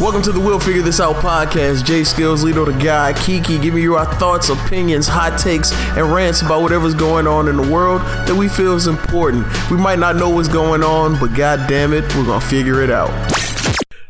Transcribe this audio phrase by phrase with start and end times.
[0.00, 1.84] Welcome to the We'll Figure This Out podcast.
[1.84, 6.40] Jay Skillz, Lito the guy, Kiki, giving you our thoughts, opinions, hot takes, and rants
[6.40, 9.44] about whatever's going on in the world that we feel is important.
[9.72, 12.92] We might not know what's going on, but god damn it, we're gonna figure it
[12.92, 13.10] out.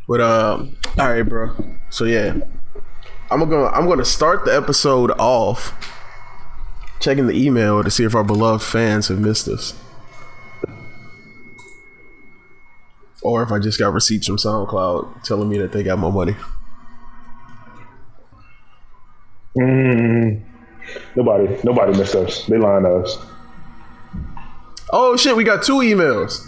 [0.07, 1.57] But um, all right, bro.
[1.89, 2.39] So yeah,
[3.31, 5.73] I'm gonna I'm gonna start the episode off
[7.01, 9.73] checking the email to see if our beloved fans have missed us.
[13.23, 16.37] Or if I just got receipts from SoundCloud telling me that they got my money.
[19.57, 20.43] Mm,
[21.17, 22.47] nobody, nobody missed us.
[22.47, 23.19] They lying to us.
[24.91, 26.47] Oh shit, we got two emails.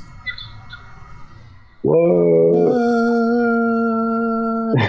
[1.82, 1.96] What?
[4.80, 4.82] uh,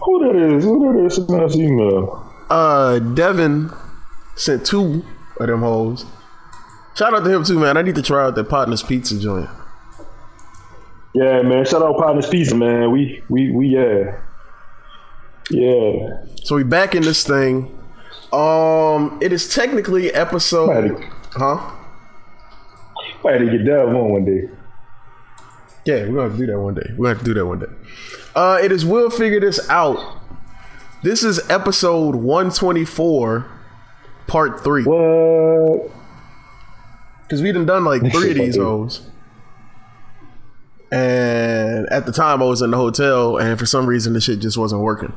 [0.00, 0.64] who that is?
[0.64, 2.32] Who that is sending us email?
[2.48, 3.70] Uh, Devin
[4.34, 5.04] sent two
[5.38, 6.06] of them hoes.
[6.96, 7.76] Shout out to him too, man.
[7.76, 9.50] I need to try out that Partners Pizza joint.
[11.14, 11.64] Yeah, man.
[11.66, 12.90] Shout out Partners Pizza, man.
[12.90, 14.18] We, we, we, yeah,
[15.50, 16.24] yeah.
[16.44, 17.78] So we back in this thing.
[18.32, 21.06] Um, it is technically episode, Mighty.
[21.32, 21.72] huh?
[23.26, 24.48] I had to get that one one day.
[25.84, 26.90] Yeah, we're gonna have to do that one day.
[26.96, 27.66] We're gonna have to do that one day.
[28.34, 30.20] Uh, it is we'll figure this out.
[31.02, 33.46] This is episode 124,
[34.26, 34.84] part three.
[34.84, 35.90] What?
[37.26, 39.02] Because we done done like three of these hoes.
[40.92, 44.38] And at the time, I was in the hotel, and for some reason, the shit
[44.38, 45.12] just wasn't working.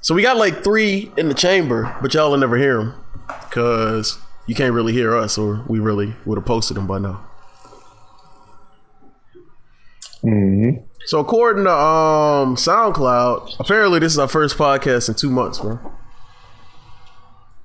[0.00, 2.94] So we got like three in the chamber, but y'all will never hear them
[3.26, 7.26] because you can't really hear us, or we really would have posted them by now.
[10.22, 10.84] Mm-hmm.
[11.06, 15.78] So according to um SoundCloud, apparently this is our first podcast in two months, bro.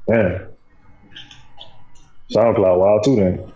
[0.08, 0.51] Man.
[2.32, 3.52] SoundCloud, wild too then.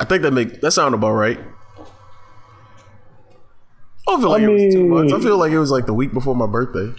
[0.00, 1.38] I think that make that sound about right.
[4.06, 5.12] I don't feel like I it was two mean- months.
[5.12, 6.92] I feel like it was like the week before my birthday,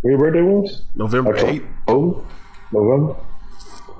[0.00, 0.82] Where your birthday was?
[0.94, 1.64] November eighth.
[1.88, 2.24] Oh,
[2.72, 3.16] November.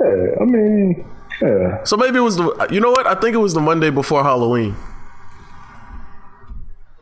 [0.01, 1.05] Yeah, I mean,
[1.43, 1.83] yeah.
[1.85, 2.69] So maybe it was the.
[2.71, 3.07] You know what?
[3.07, 4.77] I think it was the Monday before Halloween,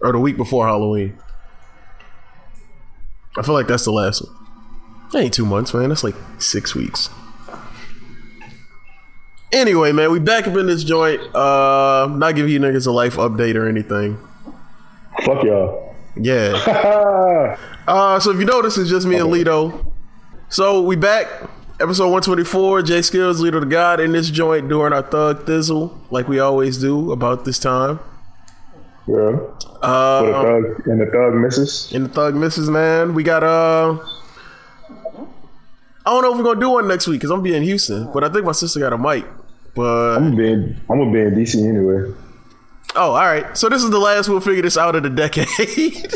[0.00, 1.16] or the week before Halloween.
[3.38, 4.45] I feel like that's the last one.
[5.12, 5.88] That ain't two months, man.
[5.88, 7.10] That's like six weeks.
[9.52, 11.20] Anyway, man, we back up in this joint.
[11.34, 14.18] Uh, not giving you niggas a life update or anything.
[15.24, 15.94] Fuck y'all.
[16.16, 17.56] Yeah.
[17.88, 19.92] Uh, so if you notice, it's just me and Lito.
[20.48, 21.28] So we back,
[21.78, 22.82] episode 124.
[22.82, 26.78] Jay Skillz, Lito the God, in this joint doing our thug thizzle, like we always
[26.78, 28.00] do about this time.
[29.06, 29.38] yeah.
[29.82, 30.32] Uh, For the
[30.74, 31.92] thug and the thug misses.
[31.92, 33.14] in the thug misses, man.
[33.14, 33.98] We got uh
[36.06, 37.62] I don't know if we're gonna do one next week because I'm gonna be in
[37.64, 39.24] Houston, but I think my sister got a mic.
[39.74, 42.14] But I'm gonna be in, I'm gonna be in DC anyway.
[42.94, 43.56] oh, all right.
[43.58, 45.46] So this is the last we'll figure this out of the decade.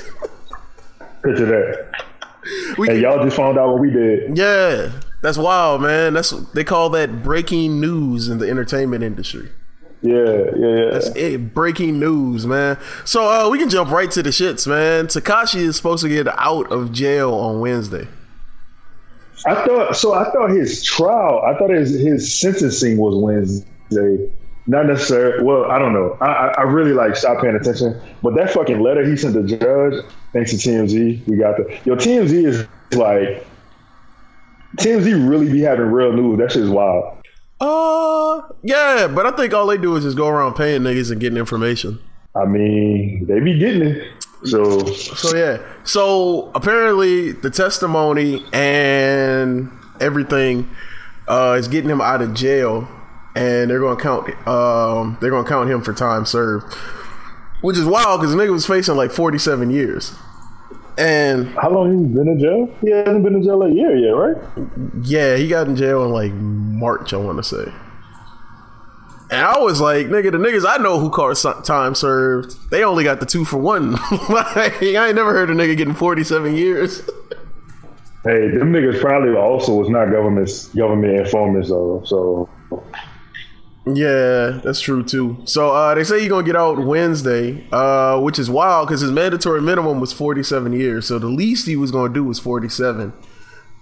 [1.23, 2.05] Picture that.
[2.79, 4.37] we And can- y'all just found out what we did.
[4.39, 4.91] yeah,
[5.23, 6.15] that's wild, man.
[6.15, 9.51] That's they call that breaking news in the entertainment industry.
[10.03, 10.91] Yeah, yeah, yeah.
[10.93, 12.79] That's it, breaking news, man.
[13.05, 15.09] So uh, we can jump right to the shits, man.
[15.09, 18.09] Tekashi is supposed to get out of jail on Wednesday.
[19.47, 20.15] I thought so.
[20.15, 21.43] I thought his trial.
[21.47, 24.31] I thought his his sentencing was Wednesday.
[24.67, 25.45] Not necessarily.
[25.45, 26.17] Well, I don't know.
[26.21, 28.01] I I, I really like stopped paying attention.
[28.23, 30.05] But that fucking letter he sent the judge.
[30.33, 31.79] Thanks to TMZ, we got the.
[31.85, 33.47] Yo, TMZ is like.
[34.77, 36.39] TMZ really be having real news.
[36.39, 37.17] That shit is wild.
[37.61, 41.21] Uh, yeah, but I think all they do is just go around paying niggas and
[41.21, 41.99] getting information.
[42.35, 44.20] I mean, they be getting it.
[44.45, 49.71] So So yeah, so apparently the testimony and
[50.01, 50.71] everything
[51.29, 52.89] uh, is getting him out of jail,
[53.37, 54.29] and they're gonna count.
[54.49, 56.73] Um, they're gonna count him for time served,
[57.61, 60.15] which is wild because the nigga was facing like forty-seven years,
[60.97, 62.75] and how long he been in jail?
[62.81, 64.37] He hasn't been in jail a year yet, right?
[65.03, 67.73] yeah, he got in jail in like March, I want to say.
[69.31, 73.05] And I was like, nigga, the niggas I know who caught time served, they only
[73.05, 73.93] got the two for one.
[74.29, 77.01] like, I ain't never heard a nigga getting 47 years.
[78.25, 82.03] Hey, them niggas probably also was not government government informants though.
[82.05, 82.49] So
[83.87, 85.41] Yeah, that's true too.
[85.45, 89.13] So uh, they say he's gonna get out Wednesday, uh, which is wild because his
[89.13, 91.07] mandatory minimum was 47 years.
[91.07, 93.13] So the least he was gonna do was 47.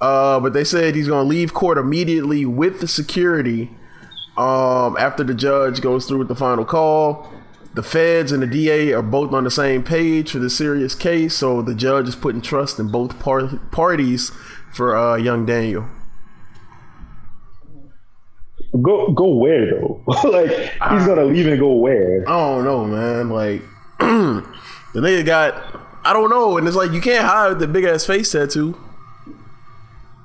[0.01, 3.71] Uh, but they said he's gonna leave court immediately with the security
[4.39, 7.29] um, after the judge goes through with the final call.
[7.75, 11.35] The feds and the DA are both on the same page for the serious case,
[11.35, 14.33] so the judge is putting trust in both par- parties
[14.73, 15.87] for uh, young Daniel.
[18.83, 20.03] Go go where though?
[20.25, 22.29] like he's gonna leave and go where?
[22.29, 23.31] I don't know, man.
[23.31, 23.63] Like
[23.99, 24.45] the
[25.01, 28.33] nigga got I don't know, and it's like you can't hide the big ass face
[28.33, 28.79] tattoo.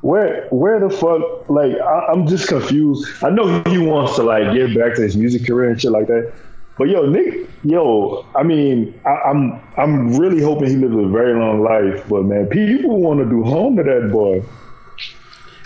[0.04, 1.50] Where where the fuck?
[1.50, 3.24] Like I, I'm just confused.
[3.24, 6.08] I know he wants to like get back to his music career and shit like
[6.08, 6.34] that.
[6.78, 11.40] But yo, Nick, yo, I mean, I, I'm I'm really hoping he lives a very
[11.40, 12.04] long life.
[12.10, 14.44] But man, people want to do home to that boy.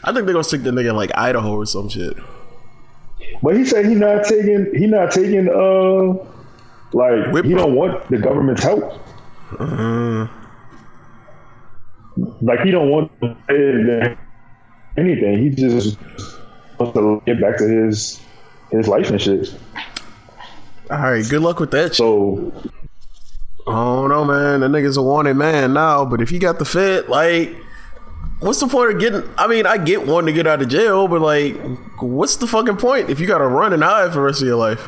[0.04, 2.16] I think they're gonna stick the nigga in like Idaho or some shit.
[3.42, 6.14] But he said he not taking he not taking uh
[6.94, 8.84] like Whip he don't want the government's help.
[9.58, 10.28] Uh-huh.
[12.42, 13.12] Like he don't want
[14.98, 15.38] anything.
[15.40, 15.98] He just
[16.80, 18.20] wants to get back to his
[18.72, 19.54] his life and shit.
[20.90, 21.96] All right, good luck with that.
[21.96, 22.52] So
[23.68, 24.62] I don't know, man.
[24.62, 27.56] That nigga's a wanted man now, but if he got the fit, like,
[28.40, 29.24] what's the point of getting?
[29.38, 31.56] I mean, I get one to get out of jail, but like,
[32.00, 34.48] what's the fucking point if you got to run and hide for the rest of
[34.48, 34.88] your life?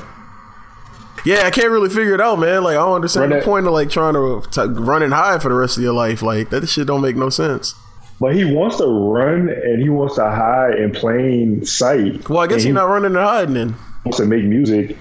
[1.26, 2.64] Yeah, I can't really figure it out, man.
[2.64, 5.14] Like, I don't understand Run the that- point of like trying to, to run and
[5.14, 6.22] hide for the rest of your life.
[6.22, 7.76] Like, that shit don't make no sense.
[8.20, 12.28] But he wants to run and he wants to hide in plain sight.
[12.28, 13.76] Well, I guess he's not running and hiding then.
[14.04, 14.98] wants to make music.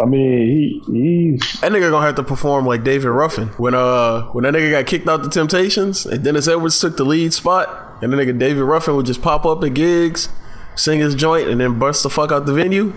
[0.00, 4.24] I mean, he he's That nigga gonna have to perform like David Ruffin when uh
[4.32, 8.02] when that nigga got kicked out the Temptations and Dennis Edwards took the lead spot
[8.02, 10.28] and the nigga David Ruffin would just pop up at gigs,
[10.74, 12.92] sing his joint, and then bust the fuck out the venue.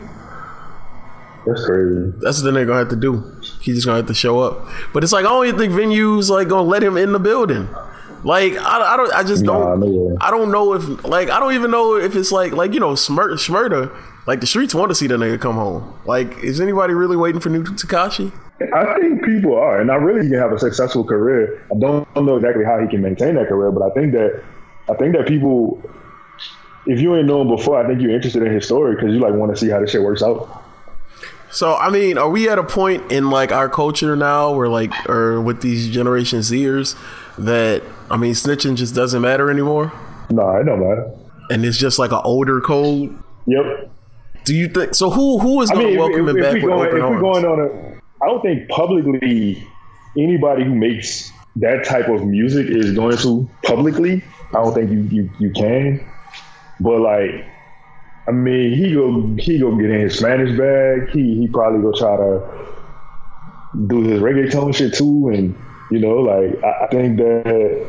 [1.45, 2.12] that's crazy.
[2.19, 3.38] That's what the nigga gonna have to do.
[3.59, 4.67] He just gonna have to show up.
[4.94, 7.67] But it's like I don't even think venues like gonna let him in the building.
[8.23, 10.17] Like I, I don't I just don't no.
[10.19, 12.94] I don't know if like I don't even know if it's like like you know
[12.94, 13.95] Smur- Smurda
[14.27, 15.97] like the streets want to see the nigga come home.
[16.06, 18.31] Like is anybody really waiting for new Tekashi?
[18.73, 21.65] I think people are, and I really he can have a successful career.
[21.73, 24.44] I don't know exactly how he can maintain that career, but I think that
[24.89, 25.81] I think that people,
[26.85, 29.33] if you ain't known before, I think you're interested in his story because you like
[29.33, 30.63] want to see how this shit works out.
[31.51, 34.92] So I mean, are we at a point in like our culture now where like
[35.10, 36.96] or with these Generation Zers
[37.38, 39.92] that I mean snitching just doesn't matter anymore?
[40.30, 41.12] Nah, it don't matter.
[41.50, 43.18] And it's just like an older code?
[43.48, 43.92] Yep.
[44.46, 46.54] Do you think so who who is gonna mean, if, welcome if, him if back
[46.54, 47.16] with going, open if arms?
[47.16, 49.68] we're going on a, I don't think publicly
[50.18, 54.24] anybody who makes that type of music is going to publicly.
[54.50, 56.06] I don't think you you, you can.
[56.80, 57.45] But like,
[58.30, 61.10] I mean, he go he go get in his Spanish bag.
[61.10, 62.42] He he probably go try to
[63.88, 65.58] do his reggaeton shit too, and
[65.92, 67.88] you know, like I, I think that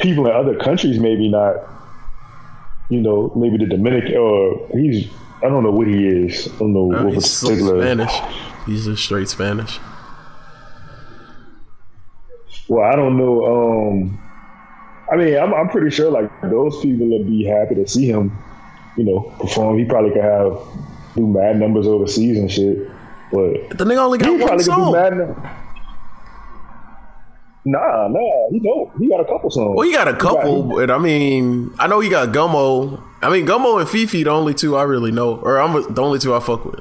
[0.00, 1.56] people in other countries maybe not.
[2.88, 5.08] You know, maybe the Dominican or he's
[5.42, 6.46] I don't know what he is.
[6.54, 7.80] I don't know Uh, what he's particular.
[7.82, 8.12] Spanish.
[8.64, 9.80] He's just straight Spanish.
[12.68, 13.44] Well, I don't know.
[13.44, 14.22] Um,
[15.12, 18.36] I mean, I'm, I'm pretty sure like those people would be happy to see him,
[18.96, 19.78] you know, perform.
[19.78, 20.58] He probably could have
[21.14, 22.88] do mad numbers overseas and shit.
[23.32, 24.92] But The nigga only got he one probably could do song.
[24.92, 25.52] mad.
[27.68, 28.20] Nah, nah,
[28.52, 28.90] he don't.
[29.00, 29.74] He got a couple songs.
[29.76, 33.02] Well, he got a He couple, he- but I mean, I know he got Gummo.
[33.22, 36.20] I mean, Gummo and Fifi, the only two I really know, or I'm the only
[36.20, 36.78] two I fuck with.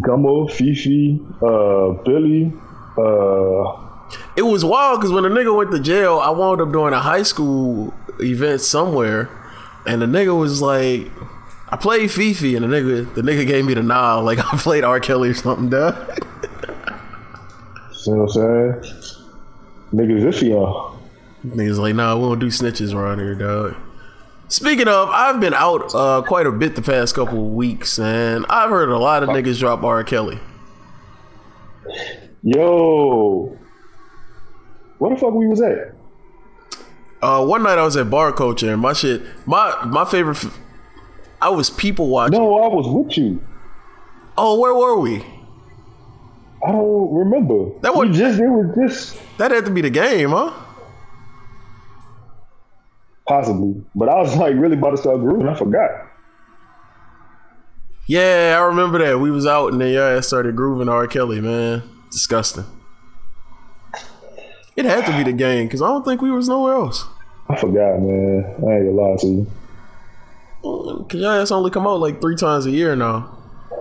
[0.00, 2.52] Gummo, Fifi, uh, Billy.
[2.98, 3.88] Uh,
[4.36, 6.98] It was wild because when the nigga went to jail, I wound up doing a
[6.98, 9.30] high school event somewhere,
[9.86, 11.10] and the nigga was like,
[11.68, 14.84] "I played Fifi," and the nigga, the nigga gave me the nod, like I played
[14.84, 15.00] R.
[15.00, 15.94] Kelly or something, dog.
[18.06, 19.02] you know what I'm saying?
[19.92, 21.00] Niggas iffy on.
[21.44, 23.76] Niggas like, "Nah, we don't do snitches around here, dog."
[24.48, 28.68] Speaking of, I've been out uh, quite a bit the past couple weeks, and I've
[28.68, 30.04] heard a lot of niggas drop R.
[30.04, 30.38] Kelly.
[32.42, 33.56] Yo,
[34.98, 35.94] where the fuck we was at?
[37.22, 40.58] Uh, one night I was at bar culture, and my shit, my my favorite, f-
[41.40, 42.36] I was people watching.
[42.38, 43.40] No, I was with you.
[44.36, 45.24] Oh, where were we?
[46.66, 47.78] I don't remember.
[47.80, 50.52] That was- just it was just That had to be the game, huh?
[53.26, 55.48] possibly, but I was like really about to start grooving.
[55.48, 55.90] I forgot.
[58.06, 59.20] Yeah, I remember that.
[59.20, 61.06] We was out and then your ass started grooving R.
[61.06, 61.82] Kelly, man.
[62.10, 62.64] Disgusting.
[64.74, 67.04] It had to be the game because I don't think we was nowhere else.
[67.52, 68.44] I forgot, man.
[68.44, 69.46] I ain't gonna lie to you.
[71.18, 73.36] Your only come out like three times a year now,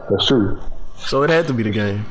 [0.09, 0.59] That's true.
[0.97, 2.05] so it had to be the game.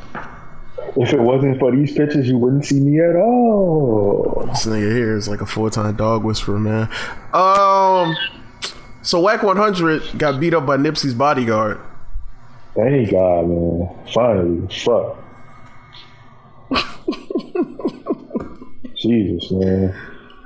[0.96, 4.44] If it wasn't for these pictures, you wouldn't see me at all.
[4.48, 6.88] This nigga here is like a full time dog whisperer, man.
[7.32, 8.16] Um,
[9.02, 11.80] so Wack 100 got beat up by Nipsey's bodyguard.
[12.74, 13.88] Thank God, man.
[14.14, 15.16] Finally, fuck.
[18.96, 19.94] Jesus, man.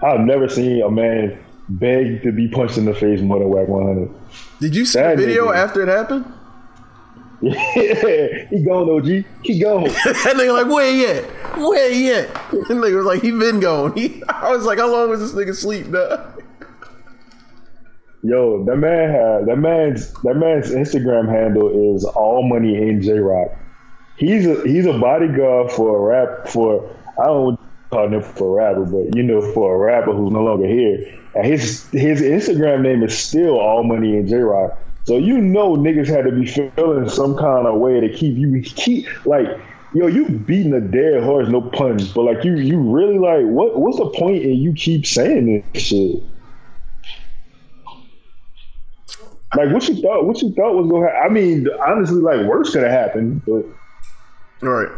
[0.04, 3.68] I've never seen a man beg to be punched in the face more than Wack
[3.68, 4.10] 100.
[4.60, 5.56] Did you see That the video nigga.
[5.56, 6.26] after it happened?
[7.40, 9.24] Yeah, he gone, OG.
[9.42, 9.84] He gone.
[9.84, 11.24] that nigga like, where he at?
[11.58, 12.28] Where he at?
[12.50, 13.94] That nigga was like, he been gone.
[13.96, 16.42] He, I was like, how long was this nigga sleep, dog?
[18.22, 23.18] Yo, that man had that man's that man's Instagram handle is all money in J
[23.18, 23.50] Rock.
[24.16, 26.88] He's a he's a bodyguard for a rap for
[27.20, 27.60] I don't
[27.94, 30.98] call him for a rapper, but you know for a rapper who's no longer here.
[31.42, 34.78] His his Instagram name is still all money and J Rock.
[35.04, 38.60] So you know niggas had to be feeling some kind of way to keep you
[38.62, 39.46] keep like
[39.92, 43.78] yo you beating a dead horse, no puns, but like you you really like what
[43.78, 46.22] what's the point in you keep saying this shit?
[49.56, 50.24] Like what you thought?
[50.24, 51.06] What you thought was gonna?
[51.06, 51.30] happen?
[51.30, 53.42] I mean, honestly, like worse could have happened.
[53.44, 53.64] But
[54.62, 54.90] All right.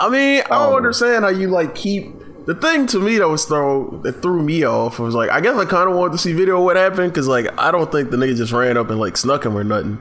[0.00, 2.14] I mean, I don't Um, understand how you like keep
[2.46, 5.40] the thing to me that was throw that threw me off I was like I
[5.40, 7.92] guess I kind of wanted to see video of what happened because like I don't
[7.92, 9.98] think the nigga just ran up and like snuck him or nothing.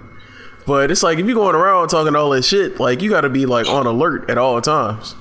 [0.66, 3.30] But it's like if you're going around talking all that shit, like you got to
[3.30, 5.16] be like on alert at all times.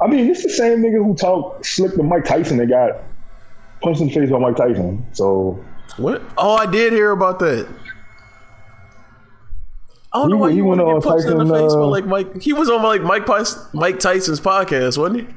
[0.00, 3.00] I mean, it's the same nigga who talked slick to Mike Tyson that got
[3.82, 5.04] punched in the face by Mike Tyson.
[5.12, 5.58] So
[5.96, 6.22] What?
[6.36, 7.66] Oh, I did hear about that.
[10.12, 11.82] I don't He know why you he went on punched in the Tyson, face, but
[11.82, 13.26] uh, like Mike, he was on like Mike
[13.74, 15.34] Mike Tyson's podcast, wasn't he?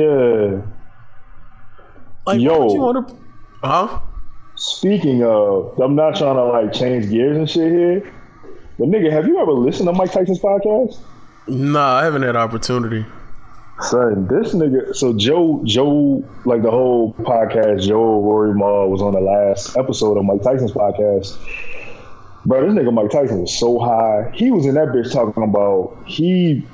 [0.00, 0.62] yeah.
[2.26, 2.72] Like, Yo.
[2.72, 3.16] you want to?
[3.62, 4.00] Huh?
[4.56, 8.12] Speaking of, I'm not trying to like change gears and shit here,
[8.78, 10.98] but nigga, have you ever listened to Mike Tyson's podcast?
[11.46, 13.06] Nah, I haven't had opportunity.
[13.80, 14.94] Son, this nigga.
[14.94, 20.18] So Joe, Joe, like the whole podcast, Joe Rory Maul was on the last episode
[20.18, 21.38] of Mike Tyson's podcast.
[22.46, 24.30] Bro, this nigga Mike Tyson was so high.
[24.34, 26.64] He was in that bitch talking about he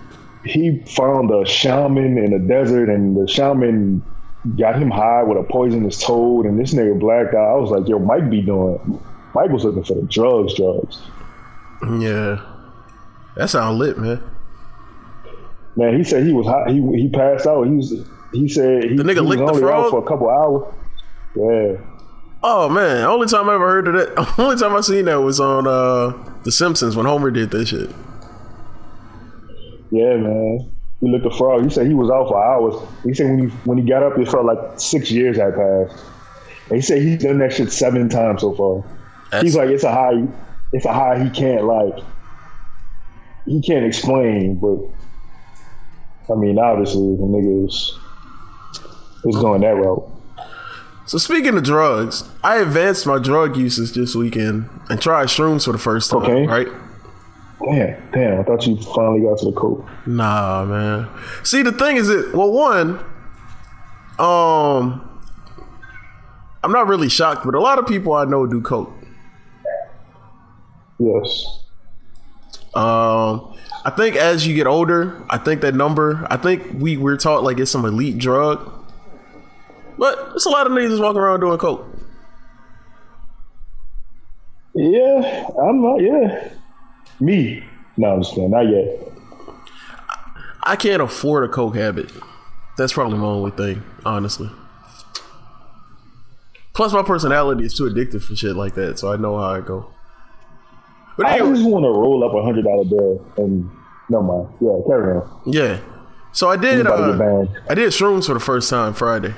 [0.44, 4.02] he found a shaman in the desert, and the shaman
[4.58, 7.56] got him high with a poisonous toad, and this nigga blacked out.
[7.56, 9.00] I was like, yo, Mike be doing.
[9.34, 11.00] Mike was looking for the drugs, drugs.
[11.82, 12.40] Yeah,
[13.36, 14.22] that sound lit, man.
[15.76, 16.70] Man, he said he was hot.
[16.70, 17.64] He he passed out.
[17.64, 17.92] He was.
[18.32, 19.84] He said he, The nigga he was licked the only frog?
[19.86, 20.74] out for a couple hours.
[21.36, 21.84] Yeah.
[22.46, 24.34] Oh man, only time I ever heard of that.
[24.38, 27.88] Only time I seen that was on uh The Simpsons when Homer did that shit.
[29.90, 30.70] Yeah, man.
[31.00, 31.64] He looked a frog.
[31.64, 32.74] He said he was out for hours.
[33.02, 36.04] He said when he when he got up, it felt like six years had passed.
[36.68, 38.84] And he said he's done that shit seven times so far.
[39.30, 40.22] That's, He's like, it's a high,
[40.74, 41.94] it's a high he can't like,
[43.46, 44.56] he can't explain.
[44.56, 44.80] But
[46.30, 47.98] I mean, obviously, the nigga is
[49.24, 50.13] is going that route.
[51.06, 55.72] So speaking of drugs, I advanced my drug usage this weekend and tried shrooms for
[55.72, 56.22] the first time.
[56.22, 56.46] Okay.
[56.46, 56.68] Right?
[57.64, 58.40] Damn, damn.
[58.40, 59.86] I thought you finally got to the coke.
[60.06, 61.08] Nah, man.
[61.44, 62.98] See, the thing is that well, one,
[64.18, 65.22] um,
[66.62, 68.92] I'm not really shocked, but a lot of people I know do coke.
[70.98, 71.62] Yes.
[72.74, 76.26] Um, I think as you get older, I think that number.
[76.30, 78.72] I think we we're taught like it's some elite drug,
[79.98, 81.86] but there's a lot of niggas just walking around doing coke.
[84.74, 86.00] Yeah, I'm not.
[86.00, 86.48] Yeah,
[87.20, 87.64] me.
[87.96, 88.50] No, I'm just kidding.
[88.50, 89.08] Not yet.
[90.64, 92.10] I can't afford a coke habit.
[92.76, 94.50] That's probably my only thing, honestly.
[96.72, 99.60] Plus, my personality is too addictive for shit like that, so I know how I
[99.60, 99.90] go.
[101.16, 103.70] But I anyway, just want to roll up a hundred dollar bill and
[104.08, 104.48] no mind.
[104.60, 105.40] Yeah, carry on.
[105.46, 105.80] yeah.
[106.32, 106.80] So I did.
[106.80, 107.70] about to get Uh.
[107.70, 109.34] I did shrooms for the first time Friday.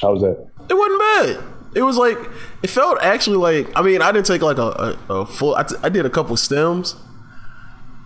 [0.00, 0.46] How's that?
[0.68, 1.44] It wasn't bad.
[1.74, 2.18] It was like
[2.62, 5.54] it felt actually like I mean I didn't take like a, a, a full.
[5.54, 6.96] I, t- I did a couple stems.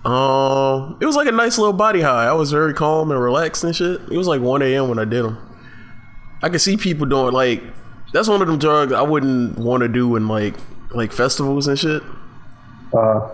[0.05, 2.25] Um, it was like a nice little body high.
[2.27, 4.01] I was very calm and relaxed and shit.
[4.11, 4.89] It was like 1 a.m.
[4.89, 5.37] when I did them.
[6.43, 7.63] I could see people doing like
[8.13, 10.55] that's one of them drugs I wouldn't want to do in like
[10.93, 12.03] like festivals and shit.
[12.95, 13.29] Uh,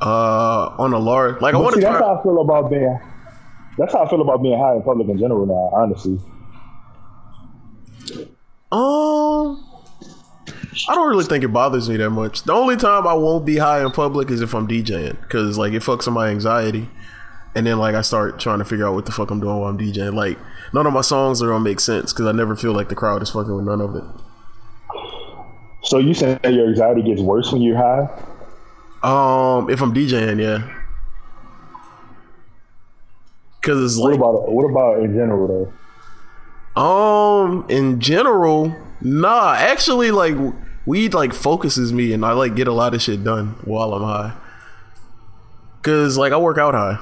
[0.00, 2.98] Uh, on a large like I want see, to that's how I feel about being.
[3.78, 5.70] That's how I feel about being high in public in general now.
[5.82, 6.18] Honestly,
[8.72, 9.62] Um,
[10.88, 12.42] I don't really think it bothers me that much.
[12.44, 15.74] The only time I won't be high in public is if I'm DJing, because like
[15.74, 16.88] it fucks with my anxiety,
[17.54, 19.68] and then like I start trying to figure out what the fuck I'm doing while
[19.68, 20.14] I'm DJing.
[20.14, 20.38] Like
[20.72, 23.22] none of my songs are gonna make sense because I never feel like the crowd
[23.22, 24.04] is fucking with none of it.
[25.82, 28.08] so you saying that your anxiety gets worse when you're high?
[29.02, 30.66] Um, if I'm DJing, yeah,
[33.60, 35.72] because it's What like about what about in general though?
[36.76, 39.54] Um, in general, nah.
[39.54, 40.36] Actually, like
[40.86, 44.02] weed like focuses me, and I like get a lot of shit done while I'm
[44.02, 44.36] high.
[45.82, 46.98] Cause like I work out high.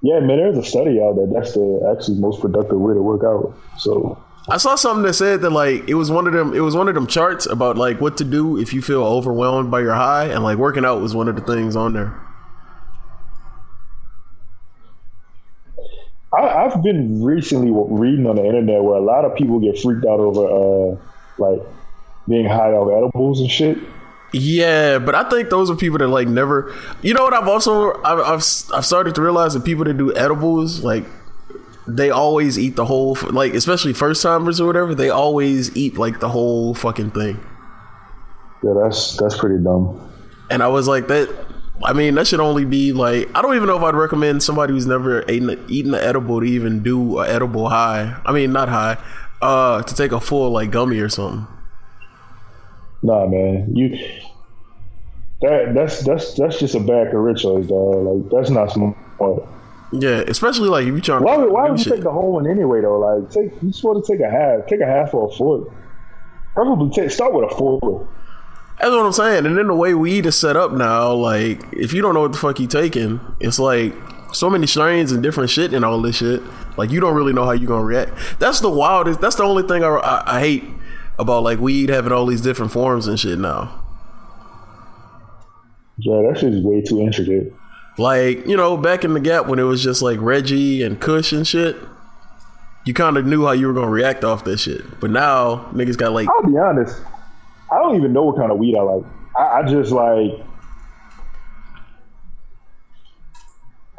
[0.00, 3.24] Yeah, man, there's a study out that that's the actually most productive way to work
[3.24, 3.52] out.
[3.78, 6.76] So I saw something that said that like it was one of them it was
[6.76, 9.94] one of them charts about like what to do if you feel overwhelmed by your
[9.94, 12.18] high and like working out was one of the things on there.
[16.36, 20.04] I, have been recently reading on the internet where a lot of people get freaked
[20.04, 20.96] out over uh
[21.38, 21.62] like
[22.28, 23.78] being high off edibles and shit.
[24.32, 26.74] Yeah, but I think those are people that like never.
[27.00, 27.32] You know what?
[27.32, 28.44] I've also I've I've,
[28.74, 31.04] I've started to realize that people that do edibles like
[31.86, 34.94] they always eat the whole like especially first timers or whatever.
[34.94, 37.40] They always eat like the whole fucking thing.
[38.62, 40.12] Yeah, that's that's pretty dumb.
[40.50, 41.47] And I was like that.
[41.82, 44.72] I mean, that should only be like I don't even know if I'd recommend somebody
[44.72, 48.20] who's never eaten eaten an edible to even do an edible high.
[48.24, 48.98] I mean, not high,
[49.40, 51.46] uh, to take a full like gummy or something.
[53.02, 53.96] Nah, man, you
[55.40, 58.04] that that's that's that's just a bad career choice, dog.
[58.04, 58.96] Like that's not smart.
[59.92, 61.22] Yeah, especially like if you trying.
[61.22, 61.94] Why would why would you shit.
[61.94, 62.98] take the whole one anyway though?
[62.98, 65.70] Like take you want to take a half, take a half or a foot.
[66.54, 68.06] Probably take start with a foot.
[68.80, 69.46] That's what I'm saying.
[69.46, 72.32] And then the way weed is set up now, like if you don't know what
[72.32, 73.92] the fuck you taking, it's like
[74.32, 76.42] so many strains and different shit and all this shit.
[76.76, 78.12] Like you don't really know how you're gonna react.
[78.38, 79.20] That's the wildest.
[79.20, 80.64] That's the only thing I, I, I hate
[81.18, 83.84] about like weed having all these different forms and shit now.
[85.98, 87.52] Yeah, that shit's way too intricate.
[87.98, 91.32] Like, you know, back in the gap when it was just like Reggie and Kush
[91.32, 91.76] and shit,
[92.84, 95.00] you kind of knew how you were going to react off that shit.
[95.00, 96.28] But now, niggas got like.
[96.28, 97.02] I'll be honest.
[97.70, 99.04] I don't even know what kind of weed I like.
[99.36, 100.32] I, I just like.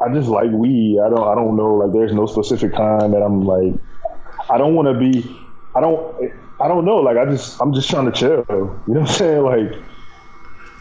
[0.02, 1.00] I just like weed.
[1.00, 1.28] I don't.
[1.28, 1.76] I don't know.
[1.76, 3.74] Like, there's no specific kind that I'm like.
[4.50, 5.24] I don't want to be.
[5.76, 6.34] I don't.
[6.60, 6.98] I don't know.
[6.98, 7.62] Like, I just.
[7.62, 8.46] I'm just trying to chill.
[8.50, 9.44] You know what I'm saying?
[9.44, 9.74] Like.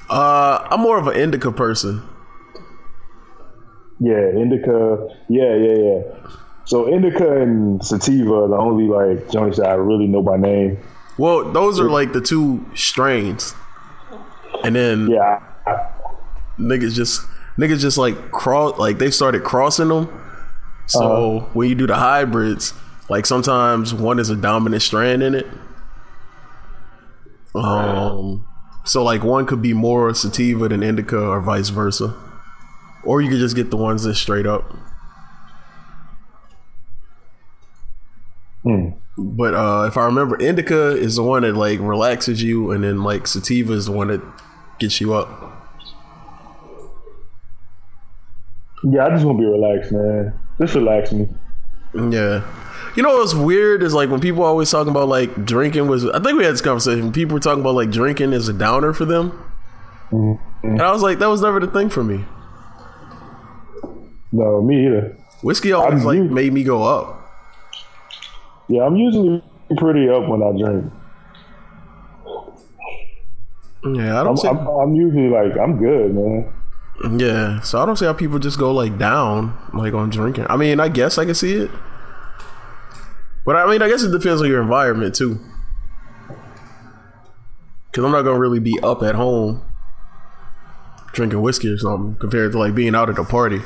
[0.09, 2.02] Uh, I'm more of an indica person.
[4.00, 5.09] Yeah, indica.
[5.28, 6.30] Yeah, yeah, yeah.
[6.64, 10.78] So indica and sativa are the only like joints that I really know by name.
[11.18, 13.54] Well, those are like the two strains,
[14.64, 15.42] and then yeah,
[16.59, 17.22] niggas just
[17.59, 20.09] niggas just like cross like they started crossing them.
[20.87, 22.72] So uh when you do the hybrids,
[23.09, 25.46] like sometimes one is a dominant strand in it.
[27.54, 28.46] Um,
[28.85, 32.14] so like one could be more sativa than indica, or vice versa,
[33.02, 34.72] or you could just get the ones that straight up.
[38.62, 38.90] Hmm.
[39.18, 43.02] But uh, if I remember, indica is the one that like relaxes you, and then
[43.02, 44.22] like sativa is the one that
[44.78, 45.28] gets you up.
[48.85, 50.38] Yeah, I just want to be relaxed, man.
[50.61, 51.28] Just relax me.
[51.94, 52.46] Yeah.
[52.94, 56.07] You know what's weird is like when people always talking about like drinking was.
[56.07, 57.11] I think we had this conversation.
[57.12, 59.31] People were talking about like drinking is a downer for them,
[60.12, 60.66] mm-hmm.
[60.66, 62.24] and I was like, that was never the thing for me.
[64.31, 65.16] No, me either.
[65.42, 67.17] Whiskey always like made me go up.
[68.68, 69.42] Yeah, I'm usually
[69.76, 70.92] pretty up when I drink.
[73.96, 74.33] Yeah, I don't.
[74.33, 76.52] I'm, see, I'm, I'm usually like I'm good, man.
[77.18, 80.46] Yeah, so I don't see how people just go like down like on drinking.
[80.50, 81.70] I mean, I guess I can see it.
[83.46, 85.38] But I mean, I guess it depends on your environment too.
[87.87, 89.62] Because I'm not gonna really be up at home
[91.12, 93.62] drinking whiskey or something compared to like being out at a party.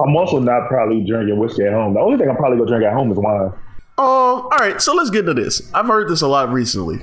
[0.00, 1.94] I'm also not probably drinking whiskey at home.
[1.94, 3.46] The only thing I'm probably gonna drink at home is wine.
[3.46, 3.54] Um.
[3.98, 4.80] All right.
[4.80, 5.72] So let's get into this.
[5.74, 7.00] I've heard this a lot recently.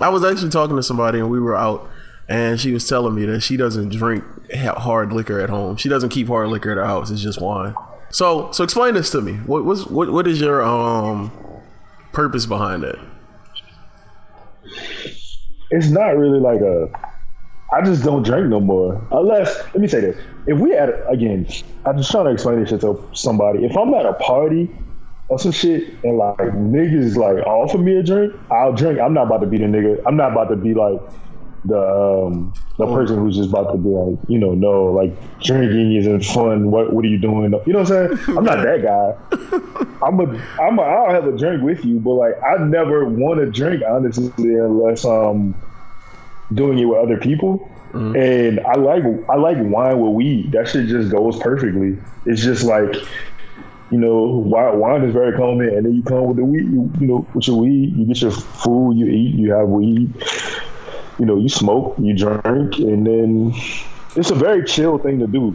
[0.00, 1.88] I was actually talking to somebody and we were out,
[2.28, 5.76] and she was telling me that she doesn't drink hard liquor at home.
[5.76, 7.10] She doesn't keep hard liquor at her house.
[7.10, 7.74] It's just wine.
[8.10, 9.34] So so explain this to me.
[9.34, 11.32] What was what what is your um
[12.12, 12.98] purpose behind it?
[15.70, 16.88] It's not really like a
[17.72, 19.00] I just don't drink no more.
[19.12, 20.16] Unless let me say this.
[20.46, 21.46] If we at again,
[21.84, 23.64] I'm just trying to explain this shit to somebody.
[23.64, 24.68] If I'm at a party
[25.28, 28.98] or some shit and like niggas like offer me a drink, I'll drink.
[28.98, 30.02] I'm not about to be the nigga.
[30.06, 31.00] I'm not about to be like
[31.64, 32.94] the um, the oh.
[32.94, 36.70] person who's just about to be like, you know, no, like drinking isn't fun.
[36.70, 37.52] What what are you doing?
[37.66, 38.36] You know what I'm saying?
[38.36, 39.86] I'm not that guy.
[40.06, 43.40] I'm a I'm a I'll have a drink with you, but like I never want
[43.40, 45.54] to drink honestly unless um
[46.54, 47.68] doing it with other people.
[47.92, 48.16] Mm-hmm.
[48.16, 50.52] And I like I like wine with weed.
[50.52, 51.98] That shit just goes perfectly.
[52.26, 52.94] It's just like
[53.90, 56.62] you know, wine is very common, and then you come with the weed.
[56.62, 60.14] You, you know, with your weed, you get your food, you eat, you have weed
[61.20, 63.52] you know, you smoke, you drink, and then
[64.16, 65.54] it's a very chill thing to do.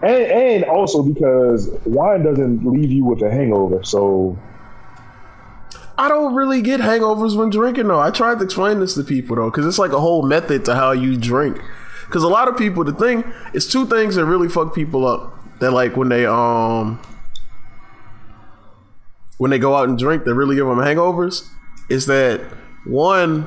[0.00, 4.38] And, and also because wine doesn't leave you with a hangover, so
[5.96, 8.00] I don't really get hangovers when drinking though.
[8.00, 10.74] I tried to explain this to people though, because it's like a whole method to
[10.74, 11.60] how you drink.
[12.06, 15.32] Because a lot of people, the thing, it's two things that really fuck people up.
[15.60, 17.00] That like when they um
[19.38, 21.48] when they go out and drink, that really give them hangovers.
[21.88, 22.40] Is that
[22.86, 23.46] one?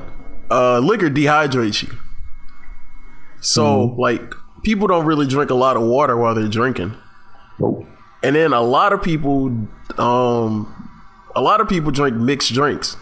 [0.50, 1.94] Uh, liquor dehydrates you.
[3.40, 6.96] So like people don't really drink a lot of water while they're drinking.
[7.58, 7.86] Nope.
[8.22, 9.46] And then a lot of people,
[9.98, 10.77] um,
[11.38, 12.96] a lot of people drink mixed drinks.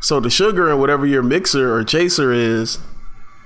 [0.00, 2.78] So the sugar and whatever your mixer or chaser is,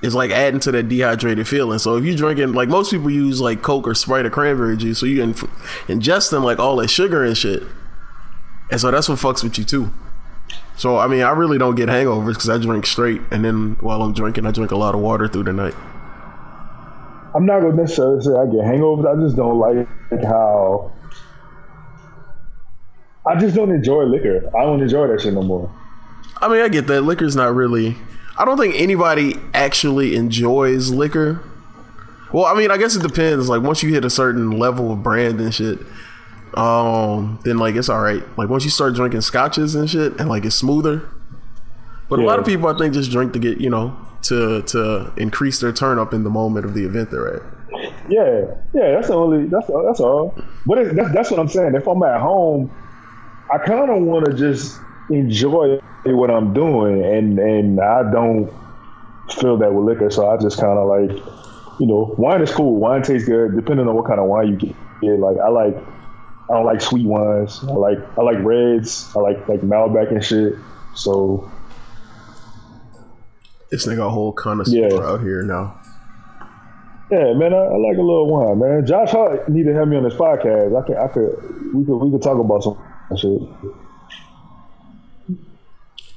[0.02, 1.78] is like adding to that dehydrated feeling.
[1.78, 4.98] So if you're drinking, like most people use like Coke or Sprite or cranberry juice,
[4.98, 5.48] so you inf-
[5.86, 7.62] ingesting like all that sugar and shit.
[8.70, 9.90] And so that's what fucks with you too.
[10.76, 14.02] So I mean, I really don't get hangovers because I drink straight, and then while
[14.02, 15.74] I'm drinking, I drink a lot of water through the night.
[17.34, 19.06] I'm not gonna necessarily say I get hangovers.
[19.06, 19.88] I just don't like
[20.24, 20.92] how.
[23.28, 24.48] I just don't enjoy liquor.
[24.56, 25.70] I don't enjoy that shit no more.
[26.40, 27.96] I mean, I get that liquor's not really.
[28.38, 31.42] I don't think anybody actually enjoys liquor.
[32.32, 33.48] Well, I mean, I guess it depends.
[33.48, 35.78] Like once you hit a certain level of brand and shit,
[36.54, 38.22] um, then like it's all right.
[38.38, 41.08] Like once you start drinking scotches and shit, and like it's smoother.
[42.08, 45.12] But a lot of people, I think, just drink to get you know to to
[45.16, 47.42] increase their turn up in the moment of the event they're at.
[48.08, 50.34] Yeah, yeah, that's the only that's that's all.
[50.64, 51.74] But it, that's that's what I'm saying.
[51.74, 52.74] If I'm at home,
[53.52, 54.78] I kind of want to just
[55.10, 58.52] enjoy what I'm doing, and and I don't
[59.40, 61.10] feel that with liquor, so I just kind of like,
[61.80, 62.76] you know, wine is cool.
[62.76, 64.76] Wine tastes good, depending on what kind of wine you get.
[65.02, 65.76] Yeah, like I like,
[66.50, 67.60] I don't like sweet wines.
[67.62, 69.10] I like I like reds.
[69.16, 70.54] I like like Malbec and shit.
[70.94, 71.50] So
[73.70, 75.00] This nigga a whole connoisseur Yeah.
[75.06, 75.78] out here now.
[77.10, 78.86] yeah, man, I, I like a little wine, man.
[78.86, 80.76] Josh Hart need to have me on this podcast.
[80.76, 82.78] I could I could we could we could talk about some
[83.16, 83.40] shit.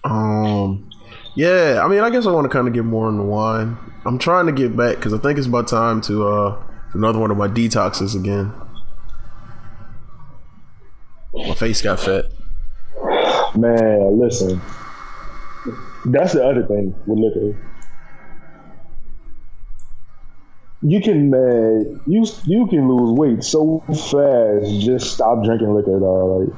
[0.03, 0.89] Um,
[1.35, 3.77] yeah, I mean, I guess I want to kind of get more into wine.
[4.05, 7.31] I'm trying to get back because I think it's about time to uh another one
[7.31, 8.51] of my detoxes again.
[11.33, 12.25] My face got fat.
[13.55, 14.61] Man, listen.
[16.05, 17.57] That's the other thing with liquor.
[20.81, 24.81] You can man, you you can lose weight so fast.
[24.81, 26.49] Just stop drinking liquor, dog.
[26.49, 26.57] Like,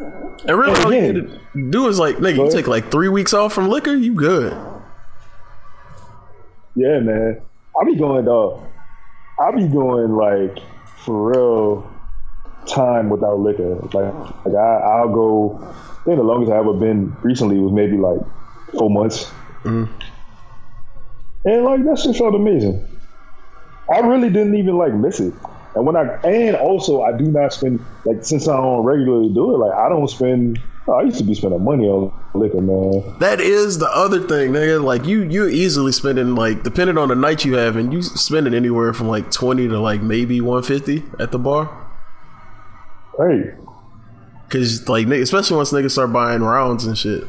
[0.00, 3.34] And really, all you need to do is like, nigga, you take like three weeks
[3.34, 4.52] off from liquor, you good.
[6.74, 7.40] yeah, man.
[7.80, 8.64] I be going, dog.
[9.38, 10.58] I be going like
[11.04, 11.90] for real
[12.66, 13.76] time without liquor.
[13.76, 15.58] Like, like I, I'll go.
[15.60, 18.20] I think the longest I ever been recently was maybe like
[18.72, 19.24] four months.
[19.64, 19.92] Mm-hmm.
[21.44, 22.86] And like that shit felt amazing.
[23.92, 25.34] I really didn't even like miss it.
[25.74, 29.54] And when I and also I do not spend like since I don't regularly do
[29.54, 33.18] it, like I don't spend oh, I used to be spending money on liquor, man.
[33.18, 34.82] That is the other thing, nigga.
[34.82, 38.54] Like you, you easily spending like depending on the night you have, and you spending
[38.54, 41.76] anywhere from like twenty to like maybe one fifty at the bar.
[43.16, 43.54] Hey.
[44.48, 47.24] Cause like, especially once niggas start buying rounds and shit.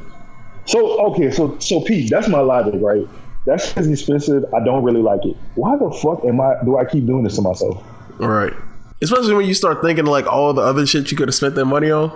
[0.65, 3.07] So okay, so so Pete, that's my logic, right?
[3.45, 4.45] That's expensive.
[4.53, 5.35] I don't really like it.
[5.55, 7.83] Why the fuck am I do I keep doing this to myself?
[8.27, 8.53] Right.
[9.01, 11.65] Especially when you start thinking like all the other shit you could have spent that
[11.65, 12.11] money on.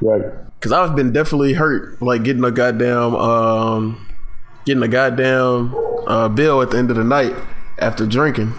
[0.00, 0.22] Right.
[0.60, 4.06] Cause I've been definitely hurt, like getting a goddamn, um,
[4.64, 5.74] getting a goddamn
[6.06, 7.34] uh, bill at the end of the night
[7.78, 8.54] after drinking.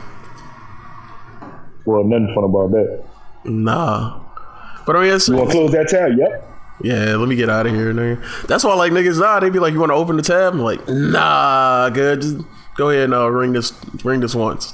[1.85, 3.03] Well, nothing fun about that.
[3.45, 4.21] Nah.
[4.85, 6.17] But I mean, it's, You wanna close that tab?
[6.17, 6.47] Yep.
[6.81, 8.47] yeah, let me get out of here, nigga.
[8.47, 10.53] That's why like niggas, nah, they be like, you want to open the tab?
[10.53, 12.21] I'm like, nah, good.
[12.21, 12.37] Just
[12.75, 14.73] go ahead and uh, ring this, ring this once.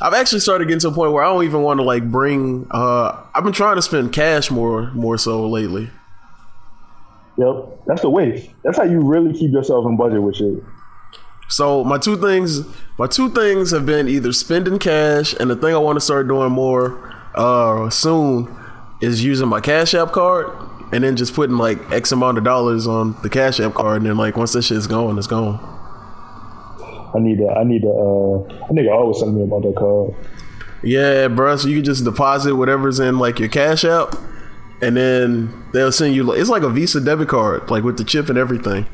[0.00, 2.66] I've actually started getting to a point where I don't even want to like bring.
[2.70, 5.90] uh I've been trying to spend cash more, more so lately.
[7.36, 7.84] Yep.
[7.86, 8.52] That's the way.
[8.64, 10.62] That's how you really keep yourself in budget with shit.
[11.48, 12.60] So my two things,
[12.98, 16.28] my two things have been either spending cash, and the thing I want to start
[16.28, 18.54] doing more uh, soon
[19.00, 20.46] is using my Cash App card,
[20.92, 24.06] and then just putting like X amount of dollars on the Cash App card, and
[24.06, 25.77] then like once that shit's gone, it's gone.
[27.14, 30.14] I need to I need to uh I nigga always telling me about that card.
[30.82, 31.56] Yeah, bro.
[31.56, 34.14] So you can just deposit whatever's in like your Cash App,
[34.80, 36.32] and then they'll send you.
[36.32, 38.86] It's like a Visa debit card, like with the chip and everything.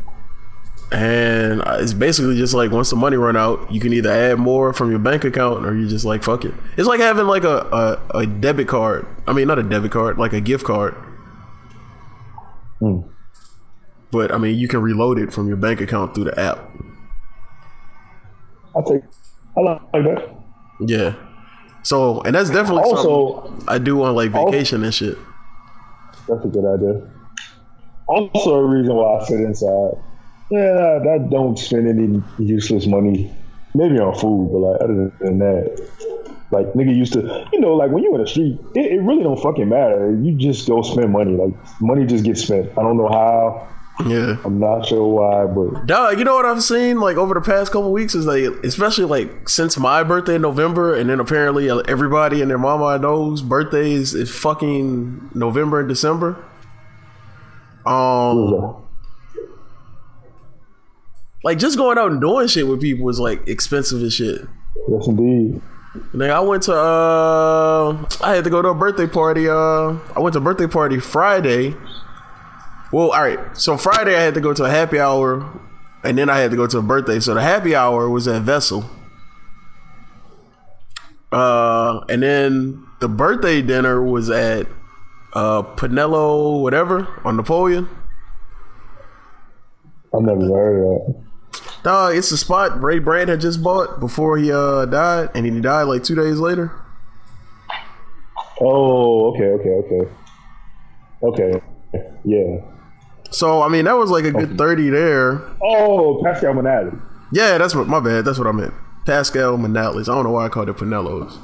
[0.93, 4.73] And it's basically just like once the money run out, you can either add more
[4.73, 6.55] from your bank account or you just like fuck it.
[6.77, 9.07] It's like having like a, a, a debit card.
[9.27, 10.95] I mean, not a debit card, like a gift card.
[12.79, 13.01] Hmm.
[14.11, 16.71] But I mean, you can reload it from your bank account through the app.
[18.77, 19.03] I take
[19.57, 20.31] I like that.
[20.81, 21.15] Yeah.
[21.83, 25.17] So, and that's definitely Also- something I do on like vacation and shit.
[26.29, 27.03] That's a good idea.
[28.07, 29.93] Also, a reason why I sit inside.
[30.51, 33.35] Yeah, I don't spend any useless money.
[33.75, 35.89] Maybe on food, but like other than that,
[36.53, 39.23] like nigga used to, you know, like when you in the street, it, it really
[39.23, 40.17] don't fucking matter.
[40.23, 41.33] You just go spend money.
[41.37, 42.71] Like money just gets spent.
[42.79, 43.69] I don't know how.
[44.05, 44.39] Yeah.
[44.45, 47.71] I'm not sure why, but Dog, you know what I've seen like over the past
[47.71, 52.43] couple weeks is like, especially like since my birthday in November, and then apparently everybody
[52.43, 56.45] and their mama I know's birthdays is fucking November and December.
[57.87, 58.83] Um,
[61.45, 64.41] like just going out and doing shit with people is like expensive as shit.
[64.89, 65.61] yes, indeed.
[66.13, 69.49] Like I went to uh I had to go to a birthday party.
[69.49, 71.77] Uh I went to a birthday party Friday.
[72.95, 73.41] Well, all right.
[73.59, 75.51] So Friday I had to go to a happy hour
[76.05, 77.19] and then I had to go to a birthday.
[77.19, 78.89] So the happy hour was at Vessel.
[81.33, 84.69] Uh and then the birthday dinner was at
[85.33, 87.89] uh Pinello whatever on Napoleon.
[90.15, 91.17] I've never heard of
[91.53, 91.83] that.
[91.83, 95.61] Dog, it's a spot Ray Brand had just bought before he uh died, and he
[95.61, 96.71] died like two days later.
[98.61, 100.11] Oh, okay, okay, okay,
[101.25, 101.63] okay.
[102.25, 102.74] Yeah.
[103.35, 105.43] So I mean, that was like a good thirty there.
[105.61, 107.01] Oh, Pascal Manale.
[107.33, 108.25] Yeah, that's what my bad.
[108.25, 108.73] That's what I meant.
[109.07, 110.09] Pascal Manales.
[110.09, 111.37] I don't know why I called it Pinellos.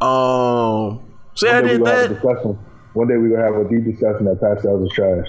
[0.00, 1.00] Um,
[1.34, 2.14] so yeah, I One day we did gonna have a that.
[2.14, 2.58] discussion.
[2.94, 5.26] One day we gonna have a deep discussion that Pascal's is trash,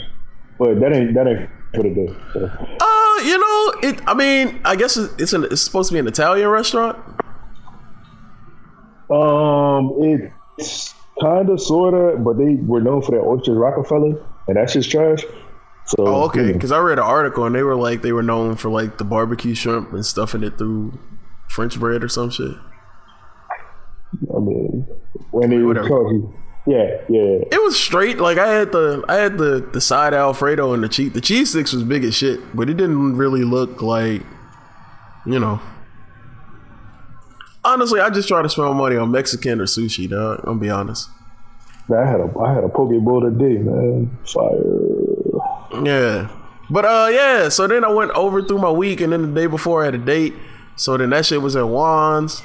[0.57, 2.15] but that ain't that ain't for the day.
[2.33, 2.45] So.
[2.45, 4.01] Uh, you know, it.
[4.07, 6.97] I mean, I guess it's it's, an, it's supposed to be an Italian restaurant.
[9.11, 9.91] Um,
[10.57, 14.15] it's kind of, sort of, but they were known for their oysters Rockefeller,
[14.47, 15.23] and that's just trash.
[15.85, 16.51] So, Oh, okay.
[16.53, 19.03] Because I read an article and they were like they were known for like the
[19.03, 20.97] barbecue shrimp and stuffing it through
[21.49, 22.55] French bread or some shit.
[24.33, 24.87] I mean,
[25.31, 26.33] when they called you,
[26.67, 27.39] yeah, yeah.
[27.51, 28.19] It was straight.
[28.19, 31.13] Like I had the I had the the side Alfredo and the cheese.
[31.13, 34.21] The cheese sticks was big as shit, but it didn't really look like,
[35.25, 35.59] you know.
[37.63, 40.09] Honestly, I just try to spend my money on Mexican or sushi.
[40.09, 41.09] Dog, I'm gonna be honest.
[41.91, 44.17] Man, I had a I had a Pokeball today, man.
[44.25, 45.83] Fire.
[45.83, 46.29] Yeah,
[46.69, 47.49] but uh, yeah.
[47.49, 49.95] So then I went over through my week, and then the day before I had
[49.95, 50.33] a date.
[50.77, 52.41] So then that shit was at Wands.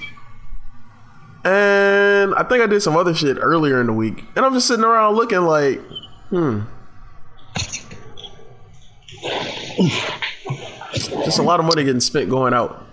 [1.45, 4.25] And I think I did some other shit earlier in the week.
[4.35, 5.81] And I'm just sitting around looking like,
[6.29, 6.63] hmm.
[11.25, 12.85] Just a lot of money getting spent going out.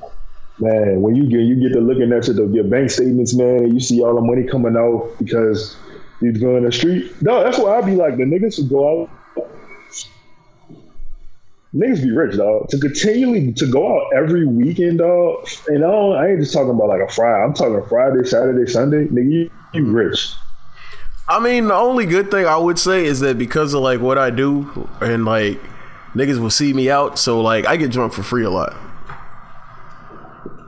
[0.60, 3.74] Man, when you get you get to looking at your, your bank statements, man, and
[3.74, 5.76] you see all the money coming out because
[6.24, 7.22] you're in the street.
[7.22, 9.10] No, that's why I'd be like the niggas who go out.
[11.74, 12.70] Niggas be rich, dog.
[12.70, 15.48] To continually to go out every weekend, dog.
[15.68, 17.44] And I, don't, I ain't just talking about like a Friday.
[17.44, 19.08] I'm talking Friday, Saturday, Sunday.
[19.08, 20.34] Nigga, you, you rich.
[21.28, 24.18] I mean, the only good thing I would say is that because of like what
[24.18, 25.60] I do and like
[26.14, 28.74] niggas will see me out, so like I get drunk for free a lot.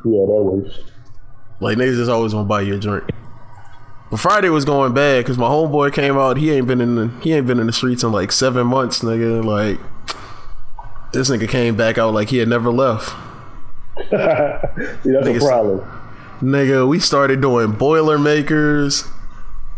[0.05, 0.79] Yeah, that works.
[1.59, 3.09] Like niggas just always want to buy you a drink.
[4.11, 6.37] But Friday was going bad because my homeboy came out.
[6.37, 8.99] He ain't been in the he ain't been in the streets in like seven months,
[9.01, 9.43] nigga.
[9.43, 9.79] Like
[11.11, 13.09] this nigga came back out like he had never left.
[13.97, 15.91] See, that's Niggas- a problem.
[16.41, 19.05] Nigga, we started doing Boilermakers.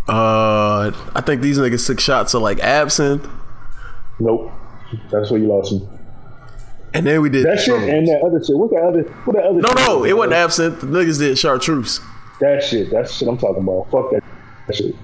[0.10, 3.28] Uh, I think these niggas took shots of like absinthe,
[4.20, 4.52] Nope.
[5.12, 5.88] That's where you lost me.
[6.94, 8.58] and then we did That shit and that other shit.
[8.58, 9.04] What that other?
[9.04, 9.60] What that other?
[9.62, 10.80] No, shit no, it wasn't absinthe.
[10.82, 12.00] The niggas did chartreuse.
[12.40, 12.92] That shit.
[12.92, 13.90] That shit I'm talking about.
[13.92, 14.24] Fuck that,
[14.68, 14.96] that shit.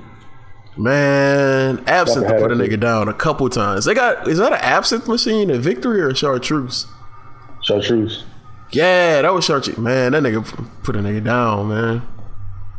[0.76, 3.86] Man, absinthe put a nigga down a couple times.
[3.86, 6.88] They got is that an absinthe machine at Victory or a chartreuse?
[7.62, 8.24] Chartreuse.
[8.72, 9.78] Yeah, that was chartreuse.
[9.78, 10.44] Man, that nigga
[10.84, 12.02] put a nigga down, man.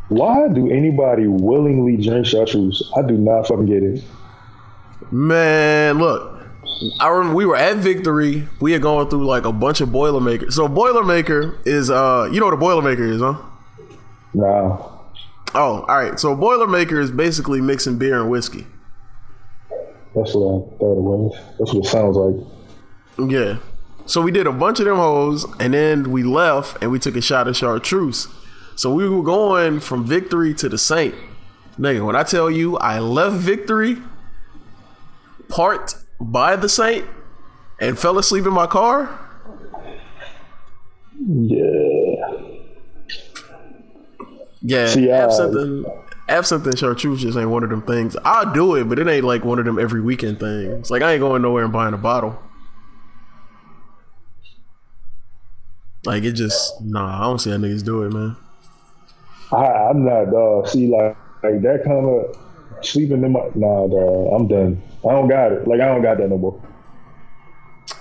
[0.08, 2.82] Why do anybody willingly drink chartreuse?
[2.96, 4.02] I do not fucking get it.
[5.12, 6.42] Man, look,
[6.98, 8.48] I remember we were at Victory.
[8.60, 10.56] We had gone through like a bunch of Boilermakers.
[10.56, 13.40] So Boilermaker is uh, you know what a Boilermaker is, huh?
[14.34, 14.76] Nah.
[15.54, 16.18] Oh, all right.
[16.18, 18.66] So Boilermaker is basically mixing beer and whiskey.
[20.14, 21.38] That's what I thought it was.
[21.58, 23.30] That's what it sounds like.
[23.30, 23.58] Yeah.
[24.06, 27.16] So we did a bunch of them hoes, and then we left and we took
[27.16, 28.28] a shot of chartreuse.
[28.76, 31.14] So we were going from Victory to the Saint.
[31.78, 33.96] Nigga, when I tell you I left Victory,
[35.48, 37.06] parked by the Saint,
[37.80, 39.20] and fell asleep in my car,
[41.26, 41.73] Yeah.
[44.64, 45.86] Yeah, See, I- absinthe, and,
[46.28, 48.16] absinthe and chartreuse just ain't one of them things.
[48.24, 50.90] I'll do it, but it ain't like one of them every weekend things.
[50.90, 52.38] Like I ain't going nowhere and buying a bottle.
[56.04, 58.36] Like it just nah, I don't see how niggas do it, man.
[59.52, 60.68] I, I'm not, dog.
[60.68, 62.36] See, like, like that kind of
[62.84, 63.40] sleeping in my.
[63.54, 64.32] Nah, dog.
[64.32, 64.82] I'm done.
[65.08, 65.68] I don't got it.
[65.68, 66.60] Like, I don't got that no more.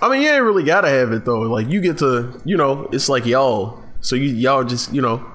[0.02, 1.41] I mean, you ain't really gotta have it though.
[1.41, 3.82] Like you get to, you know, it's like y'all.
[4.02, 5.26] So you y'all just, you know,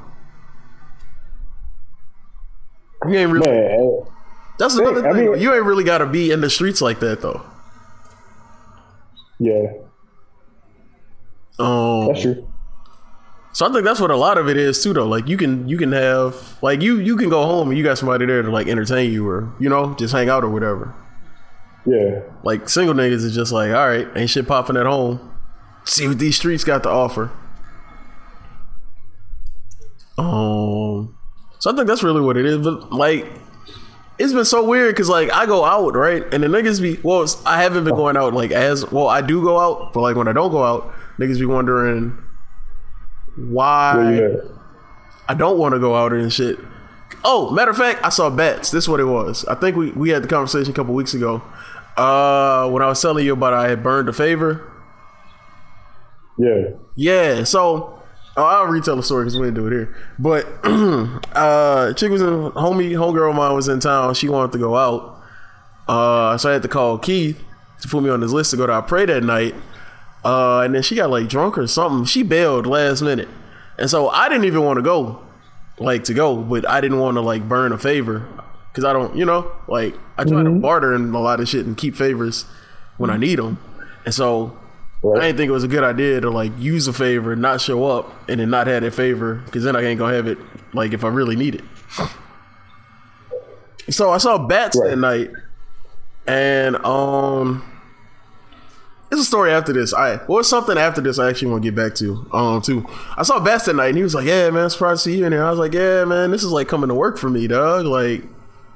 [3.10, 3.50] you ain't really.
[3.50, 4.02] Man,
[4.58, 5.32] That's another I thing.
[5.32, 7.42] mean- you ain't really gotta be in the streets like that though.
[9.38, 9.72] yeah,
[11.58, 12.46] Um, that's true.
[13.52, 15.06] So I think that's what a lot of it is too, though.
[15.06, 17.98] Like you can you can have like you you can go home and you got
[17.98, 20.94] somebody there to like entertain you or you know just hang out or whatever.
[21.86, 25.20] Yeah, Like single niggas is just like, all right, ain't shit popping at home.
[25.84, 27.30] See what these streets got to offer.
[30.18, 31.16] Um,
[31.58, 32.58] so I think that's really what it is.
[32.58, 33.26] But like,
[34.18, 37.26] it's been so weird because like I go out right, and the niggas be well,
[37.44, 39.08] I haven't been going out like as well.
[39.08, 42.18] I do go out, but like when I don't go out, niggas be wondering
[43.36, 44.14] why.
[44.14, 44.58] you at?
[45.28, 46.58] I don't want to go out and shit.
[47.24, 48.70] Oh, matter of fact, I saw bats.
[48.70, 49.44] This is what it was.
[49.46, 51.42] I think we, we had the conversation a couple weeks ago.
[51.96, 54.72] Uh, when I was telling you about I had burned a favor.
[56.38, 57.97] Yeah, Yeah, so
[58.38, 59.96] oh, I'll retell the story because we didn't do it here.
[60.18, 60.46] But
[61.36, 64.14] uh, chick was in homie, homegirl of mine was in town.
[64.14, 65.20] She wanted to go out.
[65.88, 67.42] Uh, so I had to call Keith
[67.80, 69.54] to put me on this list to go to I pray that night.
[70.24, 72.04] Uh, and then she got like drunk or something.
[72.04, 73.28] She bailed last minute,
[73.78, 75.22] and so I didn't even want to go,
[75.78, 78.26] like to go, but I didn't want to like burn a favor
[78.70, 81.66] because I don't, you know, like I try to barter and a lot of shit
[81.66, 82.44] and keep favors
[82.96, 83.58] when I need them,
[84.04, 84.58] and so
[85.02, 85.22] right.
[85.22, 87.84] I didn't think it was a good idea to like use a favor, not show
[87.86, 90.38] up, and then not have that favor because then I ain't gonna have it
[90.74, 91.64] like if I really need it.
[93.90, 94.90] So I saw bats Right.
[94.90, 95.30] that night,
[96.26, 97.62] and um,
[99.10, 99.94] it's a story after this.
[99.94, 101.18] I well, it's something after this.
[101.18, 102.84] I actually want to get back to um too.
[103.16, 105.24] I saw bats that night, and he was like, "Yeah, man, surprised to see you
[105.24, 107.46] in here." I was like, "Yeah, man, this is like coming to work for me,
[107.46, 107.86] dog.
[107.86, 108.24] Like,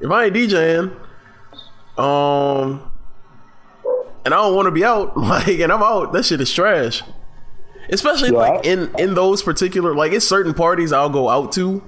[0.01, 0.97] if I ain't DJing,
[1.99, 2.89] um."
[4.25, 5.17] And I don't want to be out.
[5.23, 6.13] Like, and I'm out.
[6.13, 7.03] That shit is trash.
[7.89, 11.83] Especially Yeah, like in in those particular like it's certain parties I'll go out to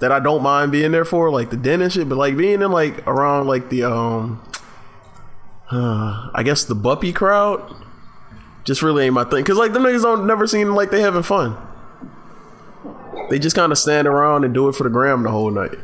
[0.00, 2.08] that I don't mind being there for, like the den and shit.
[2.08, 4.42] But like being in like around like the um,
[5.70, 7.74] uh, I guess the Buppy crowd,
[8.64, 9.44] just really ain't my thing.
[9.44, 11.56] Cause like the niggas don't never seem like they having fun.
[13.30, 15.74] They just kind of stand around and do it for the gram the whole night.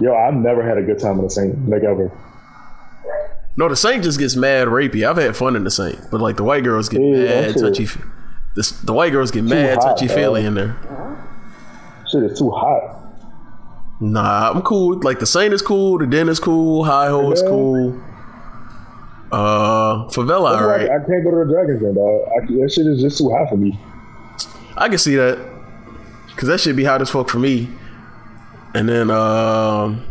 [0.00, 2.12] Yo, I've never had a good time in the Saint, like ever.
[3.58, 5.04] No, the Saint just gets mad rapey.
[5.06, 7.82] I've had fun in the Saint, but like the white girls get mad touchy.
[7.82, 7.98] is-
[8.54, 10.76] This, the white girls get mad hot, touchy feely in there.
[12.10, 12.94] Shit is too hot.
[14.00, 15.00] Nah, I'm cool.
[15.02, 18.00] Like the Saint is cool, the Den is cool, Hi-Ho is cool.
[19.32, 20.88] Uh, Favela, all right.
[20.88, 22.28] I, can't go to the Dragons Den, dog.
[22.28, 23.78] I, that shit is just too hot for me.
[24.76, 25.36] I can see that
[26.28, 27.68] because that should be hot as fuck for me.
[28.74, 30.04] And then, um,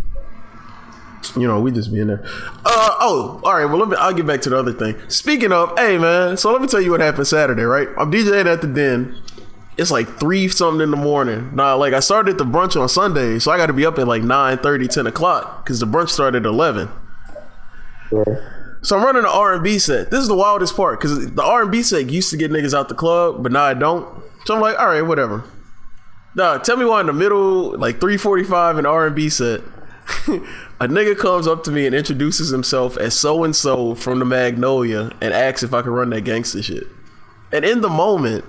[1.35, 2.23] you know, we just be in there.
[2.23, 3.65] Uh, oh, all right.
[3.65, 3.97] Well, let me.
[3.97, 4.97] I'll get back to the other thing.
[5.09, 7.63] Speaking of, hey man, so let me tell you what happened Saturday.
[7.63, 9.21] Right, I'm DJing at the Den.
[9.77, 11.55] It's like three something in the morning.
[11.55, 14.07] Now, like I started the brunch on Sunday, so I got to be up at
[14.07, 16.89] like 9, 30, 10 o'clock because the brunch started at eleven.
[18.11, 18.37] Right.
[18.81, 20.11] So I'm running the R&B set.
[20.11, 22.95] This is the wildest part because the R&B set used to get niggas out the
[22.95, 24.23] club, but now I don't.
[24.45, 25.43] So I'm like, all right, whatever.
[26.35, 29.61] Nah, tell me why in the middle, like 3:45 in R&B set,
[30.79, 34.25] a nigga comes up to me and introduces himself as so and so from the
[34.25, 36.87] Magnolia and asks if I could run that gangster shit.
[37.51, 38.45] And in the moment,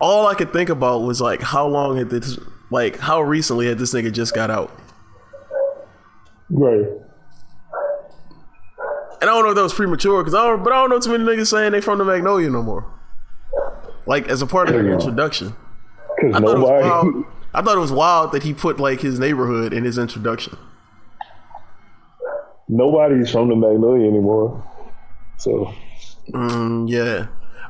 [0.00, 2.38] all I could think about was like, how long had this,
[2.70, 4.78] like, how recently had this nigga just got out?
[6.48, 6.86] Right.
[9.20, 11.00] And I don't know if that was premature, cause I don't, but I don't know
[11.00, 12.86] too many niggas saying they from the Magnolia no more.
[14.06, 15.54] Like as a part of their introduction.
[16.16, 17.26] Because I thought, it was nobody.
[17.54, 20.56] I thought it was wild that he put like his neighborhood in his introduction.
[22.68, 24.62] Nobody's from the Magnolia anymore.
[25.38, 25.72] So
[26.30, 27.26] Mm, yeah.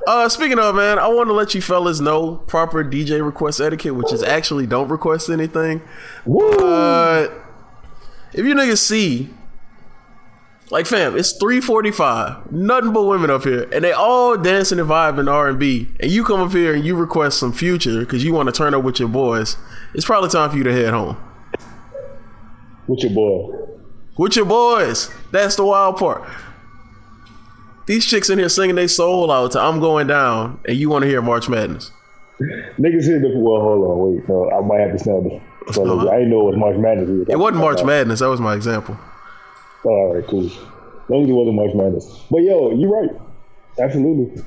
[0.06, 3.94] Uh, speaking of man, I want to let you fellas know proper DJ request etiquette,
[3.94, 5.80] which is actually don't request anything.
[6.26, 6.58] woo.
[6.58, 7.30] But
[8.32, 9.30] if you niggas see,
[10.70, 14.78] like fam, it's three forty five, nothing but women up here, and they all dancing
[14.78, 18.00] and vibing R and B, and you come up here and you request some future
[18.00, 19.56] because you want to turn up with your boys.
[19.94, 21.16] It's probably time for you to head home
[22.86, 23.73] with your boy.
[24.16, 25.10] With your boys.
[25.30, 26.22] That's the wild part.
[27.86, 31.02] These chicks in here singing their soul out to "I'm Going Down," and you want
[31.02, 31.90] to hear March Madness.
[32.40, 33.60] Niggas hit the well.
[33.60, 34.28] Hold on, wait.
[34.28, 35.74] No, I might have to snap this.
[35.74, 36.08] So Uh-huh.
[36.10, 37.28] I didn't know it was March Madness.
[37.28, 38.20] It wasn't March Madness.
[38.20, 38.96] That was my example.
[39.84, 40.46] All right, cool.
[40.46, 40.52] As
[41.10, 42.20] long as it wasn't March Madness.
[42.30, 43.10] But yo, you're right.
[43.78, 44.42] Absolutely.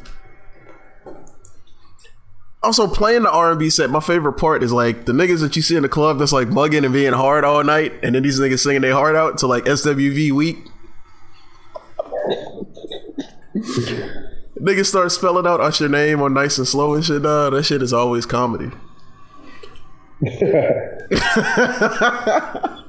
[2.64, 5.56] Also, playing the R and B set, my favorite part is like the niggas that
[5.56, 8.24] you see in the club that's like mugging and being hard all night, and then
[8.24, 10.58] these niggas singing their heart out to like SWV Weak.
[14.60, 17.22] Niggas start spelling out Usher name on nice and slow and shit.
[17.22, 18.72] Nah, that shit is always comedy.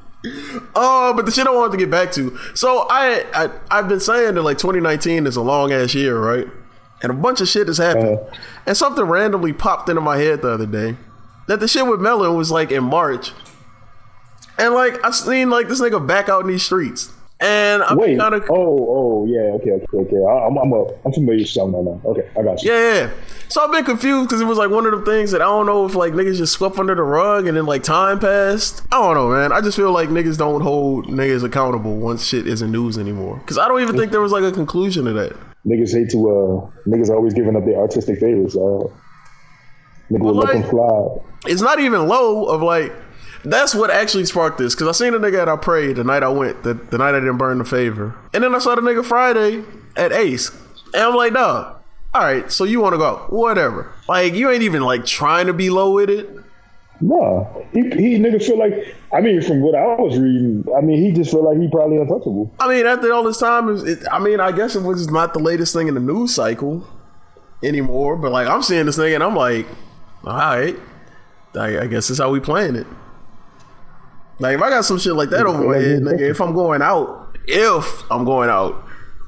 [0.75, 2.37] Oh, but the shit I wanted to get back to.
[2.55, 6.47] So I, I I've been saying that like 2019 is a long ass year, right?
[7.03, 8.19] And a bunch of shit has happened.
[8.19, 8.37] Uh-huh.
[8.67, 10.97] And something randomly popped into my head the other day.
[11.47, 13.33] That the shit with Melon was like in March.
[14.59, 17.13] And like I seen like this nigga back out in these streets.
[17.41, 18.19] And I'm Wait.
[18.19, 19.53] kind of Oh, oh, yeah.
[19.55, 20.17] Okay, okay, okay.
[20.17, 22.01] I, I'm, I'm, a, I'm familiar with something now.
[22.05, 22.73] Okay, I got you.
[22.73, 23.11] Yeah, yeah.
[23.49, 25.67] So I've been confused because it was like one of the things that I don't
[25.67, 28.83] know if like niggas just swept under the rug and then like time passed.
[28.91, 29.53] I don't know, man.
[29.53, 33.37] I just feel like niggas don't hold niggas accountable once shit isn't news anymore.
[33.37, 35.37] Because I don't even think there was like a conclusion to that.
[35.67, 36.19] Niggas hate to.
[36.31, 38.57] uh Niggas always giving up their artistic favors.
[38.57, 38.85] Uh,
[40.11, 41.19] nigga will let them fly.
[41.47, 42.93] It's not even low of like.
[43.45, 46.23] That's what actually sparked this because I seen a nigga at I prayed the night
[46.25, 48.81] I went, the, the night I didn't burn the favor, and then I saw the
[48.83, 49.63] nigga Friday
[49.97, 50.51] at Ace,
[50.93, 51.75] and I'm like, nah.
[52.15, 53.27] All right, so you want to go?
[53.29, 53.93] Whatever.
[54.09, 56.29] Like you ain't even like trying to be low with it.
[57.01, 58.95] Nah, he, he nigga feel like.
[59.13, 61.97] I mean, from what I was reading, I mean, he just feel like he probably
[61.99, 62.53] untouchable.
[62.59, 65.39] I mean, after all this time, it- I mean, I guess it was not the
[65.41, 66.85] latest thing in the news cycle
[67.63, 68.17] anymore.
[68.17, 69.67] But like, I'm seeing this thing, and I'm like,
[70.25, 70.77] all right,
[71.55, 72.87] I, I guess that's how we playing it.
[74.41, 76.83] Like, if I got some shit like that over my head, nigga, if I'm going
[76.83, 78.85] out, if I'm going out,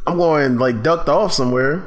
[0.06, 1.82] I'm going like ducked off somewhere,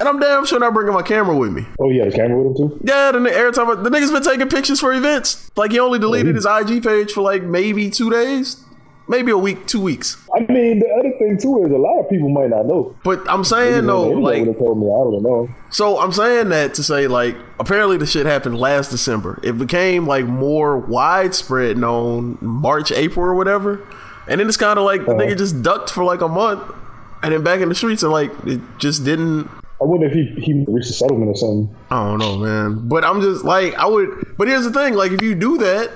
[0.00, 1.66] and I'm damn sure not bringing my camera with me.
[1.80, 2.80] Oh, yeah, the camera with him too.
[2.84, 5.50] Yeah, the, every time I, the nigga's been taking pictures for events.
[5.56, 8.62] Like, he only deleted oh, his IG page for like maybe two days,
[9.08, 10.16] maybe a week, two weeks.
[10.34, 12.96] I mean, the other thing too is a lot of people might not know.
[13.04, 14.86] But I'm saying though, like, told me.
[14.86, 15.48] I don't know.
[15.70, 19.38] so I'm saying that to say like, apparently the shit happened last December.
[19.42, 23.86] It became like more widespread known March, April, or whatever.
[24.26, 25.20] And then it's kind of like the uh-huh.
[25.20, 26.62] nigga just ducked for like a month,
[27.22, 29.50] and then back in the streets, and like it just didn't.
[29.80, 31.76] I wonder if he he reached a settlement or something.
[31.90, 32.88] I don't know, man.
[32.88, 34.34] But I'm just like I would.
[34.38, 35.90] But here's the thing: like if you do that,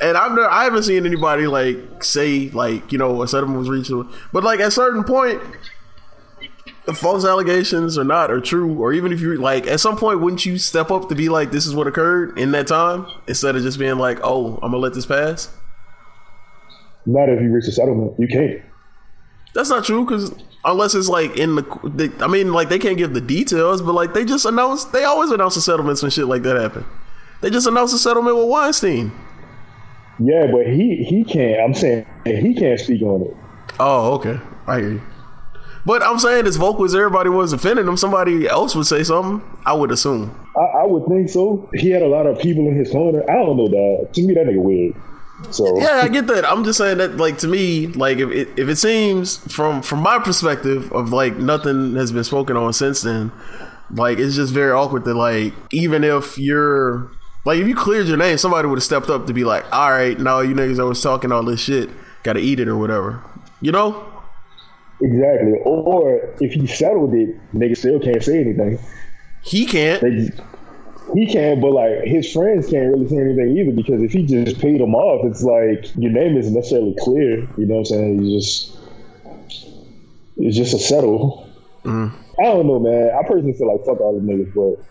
[0.00, 3.68] and I've never, I haven't seen anybody like say like you know a settlement was
[3.68, 3.90] reached.
[4.32, 5.42] But like at a certain point,
[6.84, 10.20] the false allegations or not are true, or even if you like at some point,
[10.20, 13.56] wouldn't you step up to be like, this is what occurred in that time, instead
[13.56, 15.50] of just being like, oh, I'm gonna let this pass.
[17.06, 18.62] Not if you reach a settlement, you can't.
[19.54, 20.32] That's not true because
[20.64, 24.14] unless it's like in the, I mean, like they can't give the details, but like
[24.14, 26.84] they just announced, they always announce the settlements when shit like that happen.
[27.40, 29.12] They just announced a settlement with Weinstein.
[30.18, 31.60] Yeah, but he he can't.
[31.60, 33.36] I'm saying he can't speak on it.
[33.80, 34.38] Oh, okay.
[34.66, 35.02] I hear you.
[35.86, 39.46] But I'm saying as vocal as everybody was defending him, somebody else would say something.
[39.66, 40.34] I would assume.
[40.56, 41.68] I, I would think so.
[41.74, 43.22] He had a lot of people in his corner.
[43.28, 44.14] I don't know that.
[44.14, 44.94] To me, that nigga weird.
[45.50, 46.44] So Yeah, I get that.
[46.44, 50.00] I'm just saying that, like to me, like if it, if it seems from from
[50.00, 53.32] my perspective of like nothing has been spoken on since then,
[53.90, 57.10] like it's just very awkward that like even if you're
[57.44, 59.90] like if you cleared your name, somebody would have stepped up to be like, all
[59.90, 61.90] right, now you niggas that was talking all this shit,
[62.22, 63.22] got to eat it or whatever,
[63.60, 64.06] you know.
[65.02, 65.52] exactly.
[65.64, 68.78] Or if he settled it, nigga still can't say anything.
[69.42, 70.00] He can't.
[70.00, 70.30] They,
[71.12, 74.58] he can, but like his friends can't really say anything either because if he just
[74.60, 77.40] paid them off, it's like your name isn't necessarily clear.
[77.58, 78.22] You know what I'm saying?
[78.22, 78.76] You just
[80.36, 81.48] it's just a settle.
[81.84, 82.12] Mm.
[82.40, 83.10] I don't know, man.
[83.14, 84.84] I personally feel like fuck all the niggas, but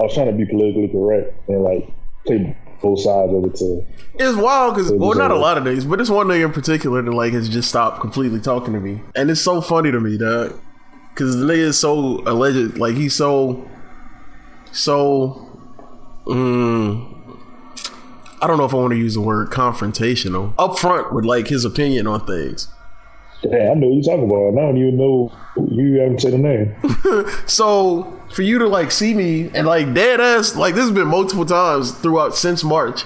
[0.00, 1.88] I was trying to be politically correct and like
[2.26, 3.84] play both sides of it to
[4.18, 6.52] It's wild because, well, not a a- lot of niggas, but this one nigga in
[6.52, 10.00] particular that like has just stopped completely talking to me, and it's so funny to
[10.00, 10.58] me, dog.
[11.10, 13.68] Because the nigga is so alleged, like he's so,
[14.72, 15.50] so,
[16.26, 17.36] mm,
[18.40, 21.64] I don't know if I want to use the word confrontational, upfront with like his
[21.64, 22.68] opinion on things.
[23.42, 24.48] Yeah, I know what you're talking about.
[24.48, 25.32] and I don't even know
[25.68, 26.74] you haven't said the name.
[27.46, 31.08] So for you to like see me and like dead ass, like this has been
[31.08, 33.04] multiple times throughout since March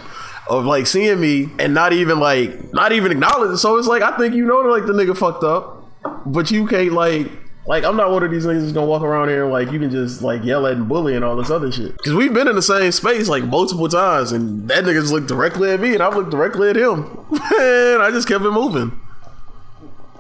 [0.49, 3.59] of like seeing me and not even like not even acknowledge.
[3.59, 5.85] So it's like I think you know like the nigga fucked up,
[6.27, 7.31] but you can't like
[7.67, 9.79] like I'm not one of these niggas that's gonna walk around here and like you
[9.79, 11.97] can just like yell at and bully and all this other shit.
[11.99, 15.29] Cause we've been in the same space like multiple times and that nigga just looked
[15.29, 17.05] directly at me and I looked directly at him.
[17.31, 18.99] and I just kept it moving.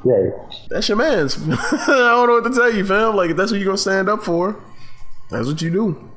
[0.03, 0.33] Right.
[0.69, 1.37] That's your man's.
[1.49, 3.17] I don't know what to tell you, fam.
[3.17, 4.63] Like, if that's what you're gonna stand up for,
[5.31, 6.11] that's what you do.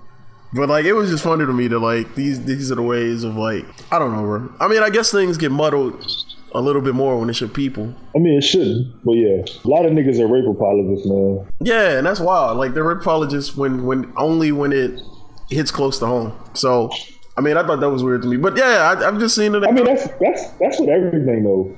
[0.54, 3.24] But like, it was just funny to me that like these these are the ways
[3.24, 4.54] of like I don't know, bro.
[4.60, 6.06] I mean, I guess things get muddled
[6.54, 7.94] a little bit more when it's your people.
[8.16, 11.48] I mean, it shouldn't, but yeah, a lot of niggas are rape apologists, man.
[11.62, 12.58] Yeah, and that's wild.
[12.58, 15.02] Like they're apologists when when only when it
[15.50, 16.34] hits close to home.
[16.54, 16.92] So.
[17.38, 19.56] I mean, I thought that was weird to me, but yeah, I, I've just seen
[19.56, 19.64] it.
[19.64, 21.74] I mean, that's that's that's what everything though.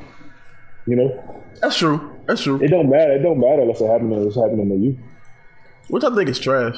[0.87, 2.19] You know, that's true.
[2.25, 2.59] That's true.
[2.63, 3.11] it don't matter.
[3.11, 4.25] It don't matter unless it happening.
[4.25, 4.97] It's happening to you.
[5.89, 6.77] which I think is trash.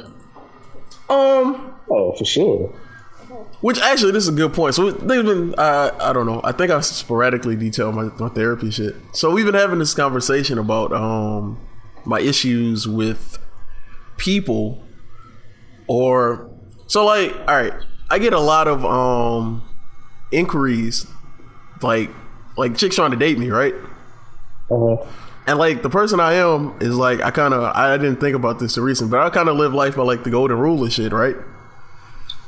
[1.10, 2.74] Um, oh, for sure.
[3.64, 4.76] Which actually, this is a good point.
[4.76, 6.42] So they've been, uh, I don't know.
[6.44, 8.94] I think I sporadically detail my, my therapy shit.
[9.14, 11.66] So we've been having this conversation about um
[12.04, 13.40] my issues with
[14.18, 14.84] people,
[15.88, 16.52] or
[16.88, 17.74] so like, all right,
[18.10, 19.64] I get a lot of um
[20.34, 21.08] inquiries,
[21.82, 22.10] like
[22.58, 23.76] like chicks trying to date me, right?
[24.70, 25.08] Uh-huh.
[25.48, 28.60] And like the person I am is like I kind of I didn't think about
[28.60, 31.14] this recent, but I kind of live life by like the golden rule and shit,
[31.14, 31.38] right?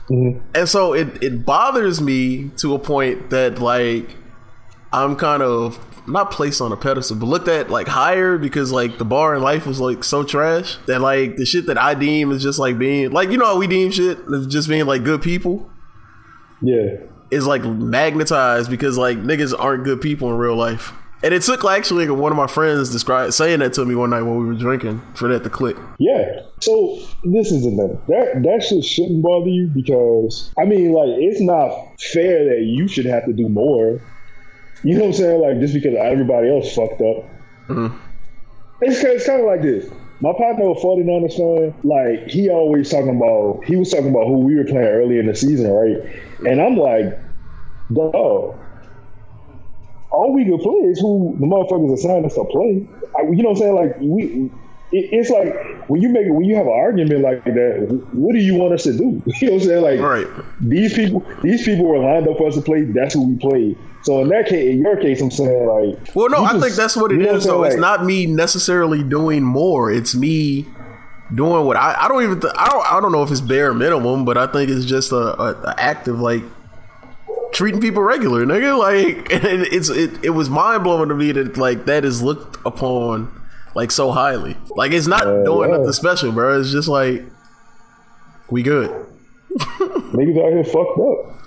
[0.09, 0.39] Mm-hmm.
[0.53, 4.15] And so it it bothers me to a point that like
[4.93, 8.97] I'm kind of not placed on a pedestal, but looked at like higher because like
[8.97, 12.31] the bar in life was like so trash that like the shit that I deem
[12.31, 15.03] is just like being like you know how we deem shit is just being like
[15.03, 15.69] good people.
[16.61, 16.97] Yeah.
[17.31, 20.93] Is like magnetized because like niggas aren't good people in real life.
[21.25, 24.11] And it took like, actually one of my friends described saying that to me one
[24.11, 25.75] night when we were drinking for that to click.
[25.97, 26.41] Yeah.
[26.61, 27.99] So this is the thing.
[28.09, 32.87] That that shit shouldn't bother you because I mean like it's not fair that you
[32.87, 33.99] should have to do more.
[34.83, 35.41] You know what I'm saying?
[35.41, 37.25] Like just because everybody else fucked up.
[37.69, 37.97] Mm-hmm.
[38.81, 39.89] It's, it's kind of like this.
[40.21, 44.41] My partner with 49ers fan, like he always talking about he was talking about who
[44.41, 46.05] we were playing early in the season, right?
[46.47, 47.17] And I'm like,
[47.91, 48.59] dog,
[50.15, 52.87] all we could play is who the motherfuckers assigned us to play.
[53.17, 53.75] I, you know what I'm saying?
[53.75, 54.49] Like we,
[54.91, 58.39] it, it's like when you make when you have an argument like that, what do
[58.39, 59.21] you want us to do?
[59.41, 59.81] You know what I'm saying?
[59.81, 60.27] Like right.
[60.61, 62.83] these people, these people were lined up for us to play.
[62.83, 63.77] That's who we played.
[64.03, 66.75] So in that case, in your case, I'm saying like, well, no, I just, think
[66.75, 67.43] that's what it is.
[67.43, 69.91] So like, it's not me necessarily doing more.
[69.91, 70.65] It's me
[71.33, 73.73] doing what I, I don't even th- I don't I don't know if it's bare
[73.73, 76.43] minimum, but I think it's just a, a, a active like
[77.55, 78.77] treating people regular, nigga.
[78.77, 83.31] Like it's it, it was mind blowing to me that like that is looked upon
[83.73, 84.55] like so highly.
[84.75, 85.77] Like it's not uh, doing yeah.
[85.77, 86.59] nothing special, bro.
[86.59, 87.23] It's just like
[88.49, 88.89] we good.
[89.57, 91.41] Niggas out here fucked up.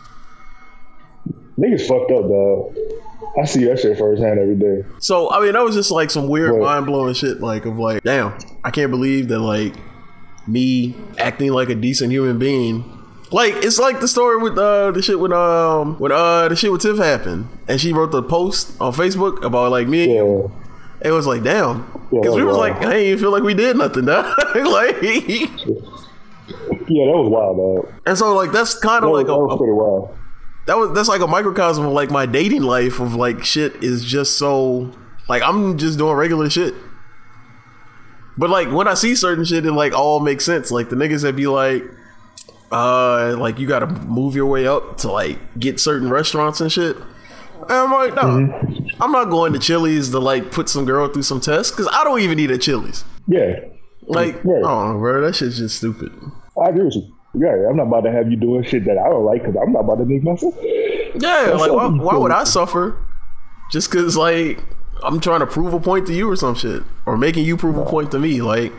[1.59, 2.77] Niggas fucked up, dog.
[3.41, 4.85] I see that shit firsthand every day.
[5.01, 7.41] So I mean, that was just like some weird, mind blowing shit.
[7.41, 9.75] Like of like, damn, I can't believe that like
[10.47, 12.98] me acting like a decent human being
[13.33, 16.72] like it's like the story with uh the shit with um when uh the shit
[16.72, 20.14] with Tiff happened and she wrote the post on Facebook about like me.
[20.14, 20.49] Yeah.
[21.01, 23.55] It was like damn, because yeah, we was like, I didn't even feel like we
[23.55, 24.07] did nothing.
[24.07, 24.37] Dog.
[24.55, 25.47] like, yeah,
[27.07, 28.03] that was wild, dog.
[28.07, 30.16] And so like that's kind of like that was pretty wild.
[30.66, 34.05] That was that's like a microcosm of like my dating life of like shit is
[34.05, 34.93] just so
[35.29, 36.74] like I'm just doing regular shit.
[38.37, 40.70] But like when I see certain shit, it like all makes sense.
[40.70, 41.85] Like the niggas that be like,
[42.71, 46.71] uh, like you got to move your way up to like get certain restaurants and
[46.71, 46.97] shit.
[46.97, 49.03] And I'm like, no, mm-hmm.
[49.03, 52.05] I'm not going to Chili's to like put some girl through some tests because I
[52.05, 53.05] don't even eat at Chili's.
[53.27, 53.61] Yeah,
[54.03, 56.12] like, oh, bro, that shit's just stupid.
[56.61, 57.14] I agree with you.
[57.35, 59.73] Yeah, I'm not about to have you doing shit that I don't like because I'm
[59.73, 60.57] not about to make myself.
[60.62, 62.97] Yeah, like why, why would I suffer
[63.71, 64.62] just because like
[65.03, 67.77] I'm trying to prove a point to you or some shit, or making you prove
[67.77, 68.41] a point to me?
[68.41, 68.73] Like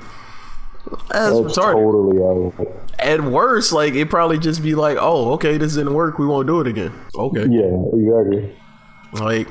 [1.10, 1.56] that's, That's.
[1.56, 2.68] Totally
[3.00, 6.20] At worst, like it probably just be like, oh, okay, this didn't work.
[6.20, 6.94] We won't do it again.
[7.16, 7.46] Okay.
[7.50, 8.56] Yeah, exactly.
[9.14, 9.48] Like,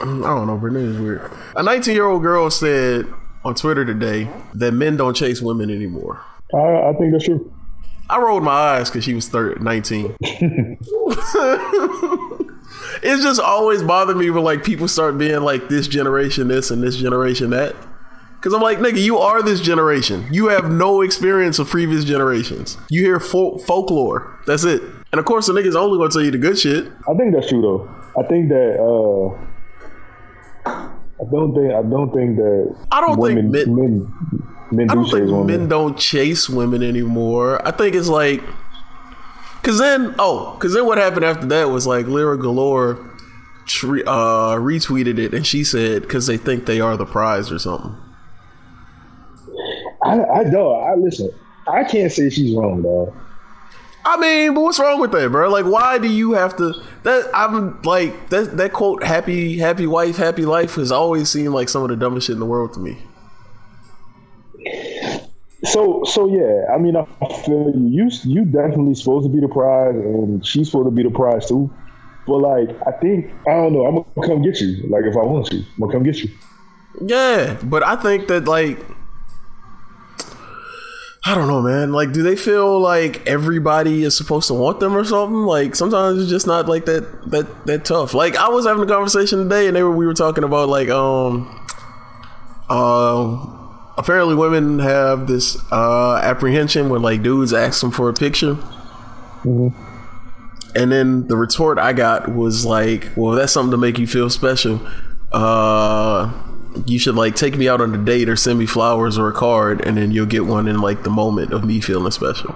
[0.00, 1.30] I don't know, but is weird.
[1.56, 3.06] A 19 year old girl said
[3.44, 6.24] on Twitter today that men don't chase women anymore.
[6.54, 7.52] I, I think that's true.
[8.10, 10.16] I rolled my eyes because she was 30, 19.
[13.02, 16.82] it's just always bothered me when like people start being like this generation this and
[16.82, 17.74] this generation that.
[18.42, 20.26] Because I'm like, nigga, you are this generation.
[20.32, 22.76] You have no experience of previous generations.
[22.90, 24.36] You hear fol- folklore.
[24.46, 24.82] That's it.
[25.12, 26.90] And of course, the nigga's only gonna tell you the good shit.
[27.08, 27.88] I think that's true though.
[28.20, 28.80] I think that.
[28.80, 29.38] uh
[30.66, 31.72] I don't think.
[31.72, 32.76] I don't think that.
[32.90, 33.76] I don't women, think men.
[33.76, 35.46] men, men I don't think women.
[35.46, 37.64] men don't chase women anymore.
[37.64, 38.42] I think it's like.
[39.62, 45.20] Cause then, oh, cause then what happened after that was like Lira Galore uh, retweeted
[45.20, 47.96] it, and she said, "Cause they think they are the prize or something."
[50.04, 50.84] I, I don't.
[50.84, 51.30] I listen.
[51.66, 53.14] I can't say she's wrong, though.
[54.04, 55.48] I mean, but what's wrong with that, bro?
[55.48, 56.74] Like, why do you have to?
[57.04, 58.56] That I'm like that.
[58.56, 62.26] That quote, "Happy, happy wife, happy life," has always seemed like some of the dumbest
[62.26, 62.98] shit in the world to me.
[65.64, 66.74] So, so yeah.
[66.74, 67.04] I mean, I
[67.44, 67.88] feel you.
[67.88, 71.46] You, you definitely supposed to be the prize, and she's supposed to be the prize
[71.46, 71.72] too.
[72.26, 73.86] But like, I think I don't know.
[73.86, 74.84] I'm gonna come get you.
[74.88, 76.30] Like, if I want you, I'm gonna come get you.
[77.00, 78.78] Yeah, but I think that like
[81.24, 81.92] I don't know, man.
[81.92, 85.42] Like, do they feel like everybody is supposed to want them or something?
[85.44, 88.12] Like, sometimes it's just not like that that that tough.
[88.12, 90.88] Like, I was having a conversation today, and they were we were talking about like
[90.88, 91.64] um
[92.68, 93.58] uh
[93.96, 98.56] apparently women have this uh, apprehension when like dudes ask them for a picture.
[100.74, 104.30] And then the retort I got was like, "Well, that's something to make you feel
[104.30, 104.80] special.
[105.30, 106.32] Uh,
[106.86, 109.32] you should like take me out on a date or send me flowers or a
[109.32, 112.54] card, and then you'll get one in like the moment of me feeling special."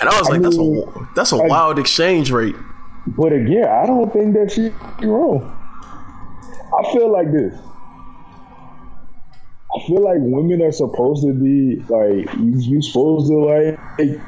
[0.00, 2.56] And I was like, "That's a that's a wild exchange rate."
[3.06, 4.72] But again, I don't think that she's
[5.06, 5.58] wrong.
[6.78, 7.54] I feel like this.
[9.74, 14.20] I feel like women are supposed to be like you, you supposed to like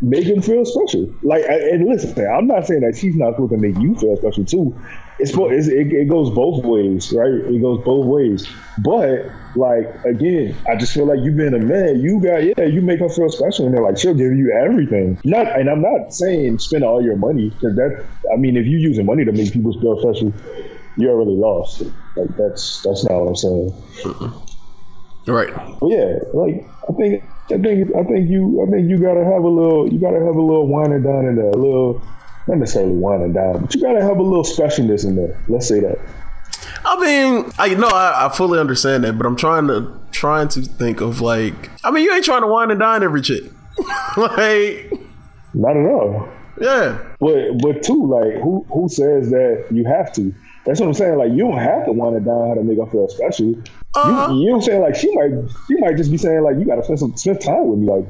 [0.00, 1.12] make them feel special.
[1.22, 4.44] Like, and listen, I'm not saying that she's not supposed to make you feel special
[4.44, 4.80] too.
[5.18, 7.30] It's, it's it, it goes both ways, right?
[7.30, 8.48] It goes both ways.
[8.82, 12.80] But like again, I just feel like you being a man, you got yeah, you
[12.80, 15.20] make her feel special, and they're like she'll give you everything.
[15.24, 18.04] Not, and I'm not saying spend all your money because that.
[18.32, 20.32] I mean, if you're using money to make people feel special,
[20.96, 21.82] you're really lost.
[22.16, 24.42] Like that's that's not what I'm saying.
[25.26, 25.50] Right.
[25.82, 29.48] Yeah, like I think I think I think you I think you gotta have a
[29.48, 32.02] little you gotta have a little wine and dine in there, a little
[32.48, 35.38] not necessarily wine and dine, but you gotta have a little specialness in there.
[35.48, 35.98] Let's say that.
[36.84, 40.62] I mean, I know I, I fully understand that, but I'm trying to trying to
[40.62, 43.44] think of like, I mean, you ain't trying to wine and dine every chick,
[44.16, 44.92] like,
[45.54, 46.28] Not at all.
[46.60, 50.34] yeah, But but too, like who who says that you have to?
[50.70, 51.18] That's what I'm saying.
[51.18, 53.56] Like you don't have to want to down how to make her feel special.
[53.96, 54.32] Uh-huh.
[54.32, 54.80] You, you know what I'm saying?
[54.82, 55.32] Like she might
[55.66, 58.06] she might just be saying like you gotta spend some spend time with me, like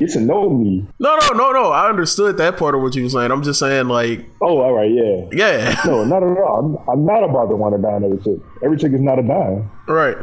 [0.00, 0.84] get to know me.
[0.98, 1.70] no, no, no, no.
[1.70, 3.30] I understood that part of what you were saying.
[3.30, 5.28] I'm just saying, like, Oh, all right, yeah.
[5.30, 6.82] yeah, No, not at all.
[6.88, 8.42] I'm, I'm not about to want to dine every chick.
[8.64, 9.70] Every chick is not a dime.
[9.86, 10.16] right.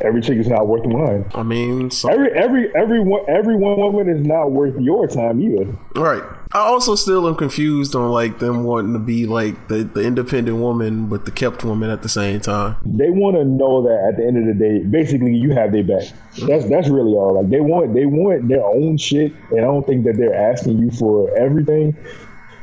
[0.00, 1.28] Every chick is not worth the wine.
[1.34, 5.76] I mean, Every every every one every one woman is not worth your time either.
[5.96, 6.22] right.
[6.52, 10.58] I also still am confused on like them wanting to be like the, the independent
[10.58, 12.76] woman but the kept woman at the same time.
[12.84, 15.84] They want to know that at the end of the day, basically you have their
[15.84, 16.04] back.
[16.46, 17.34] That's that's really all.
[17.34, 20.78] Like they want they want their own shit, and I don't think that they're asking
[20.78, 21.96] you for everything.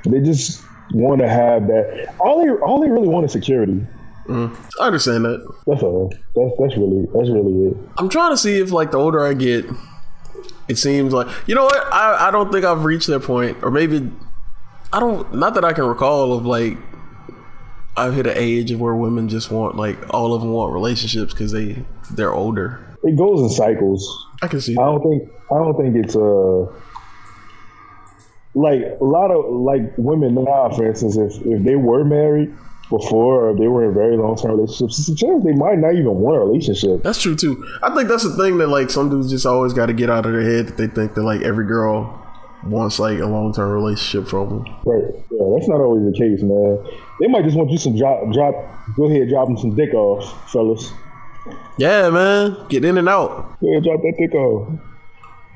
[0.06, 0.64] They just
[0.94, 2.14] want to have that.
[2.20, 3.86] All they all they really want is security.
[4.28, 4.56] Mm.
[4.82, 5.56] I understand that.
[5.68, 6.12] That's all.
[6.36, 7.78] That's that's really that's really it.
[7.98, 9.66] I'm trying to see if like the older I get,
[10.68, 13.72] it seems like you know what I I don't think I've reached that point, or
[13.72, 14.12] maybe
[14.92, 15.36] I don't.
[15.36, 16.78] Not that I can recall of like
[17.98, 21.34] I've hit an age of where women just want like all of them want relationships
[21.34, 22.98] because they they're older.
[23.04, 24.28] It goes in cycles.
[24.42, 24.74] I can see.
[24.74, 26.66] I don't think I don't think it's uh
[28.56, 32.54] like a lot of like women now, for instance, if if they were married
[32.90, 35.94] before or they were in very long term relationships, it's a chance they might not
[35.94, 37.04] even want a relationship.
[37.04, 37.66] That's true too.
[37.82, 40.26] I think that's the thing that like some dudes just always got to get out
[40.26, 42.22] of their head that they think that like every girl
[42.66, 44.76] wants like a long term relationship from them.
[44.86, 45.14] Right.
[45.32, 46.80] Yeah, that's not always the case, man.
[47.20, 48.56] They might just want you some drop drop
[48.96, 50.92] go ahead, drop them some dick off, fellas.
[51.78, 53.60] Yeah, man, get in and out.
[53.62, 54.80] Go ahead, drop that dick off.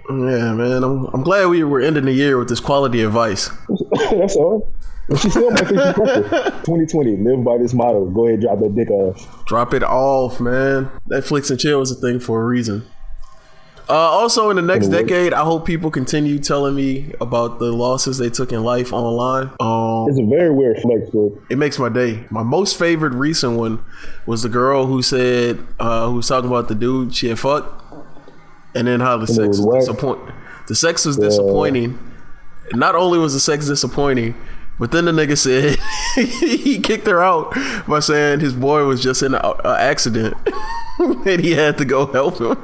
[0.09, 0.83] Yeah, man.
[0.83, 3.49] I'm I'm glad we were ending the year with this quality advice.
[4.11, 4.67] that's all.
[5.09, 6.65] And she still might think she's perfect.
[6.65, 8.05] 2020, live by this motto.
[8.05, 9.45] Go ahead, drop that dick off.
[9.45, 10.89] Drop it off, man.
[11.09, 12.85] Netflix and chill is a thing for a reason.
[13.89, 18.19] Uh, also, in the next decade, I hope people continue telling me about the losses
[18.19, 19.49] they took in life online.
[19.59, 22.23] Um, It's a very weird flex, but it makes my day.
[22.29, 23.83] My most favorite recent one
[24.27, 27.83] was the girl who said uh, who was talking about the dude she had fucked,
[28.75, 30.35] and then how the it sex was was whack.
[30.67, 31.97] The sex was disappointing.
[32.73, 34.35] Not only was the sex disappointing,
[34.79, 35.77] but then the nigga said
[36.15, 37.53] he kicked her out
[37.87, 40.35] by saying his boy was just in an accident
[40.99, 42.57] and he had to go help him.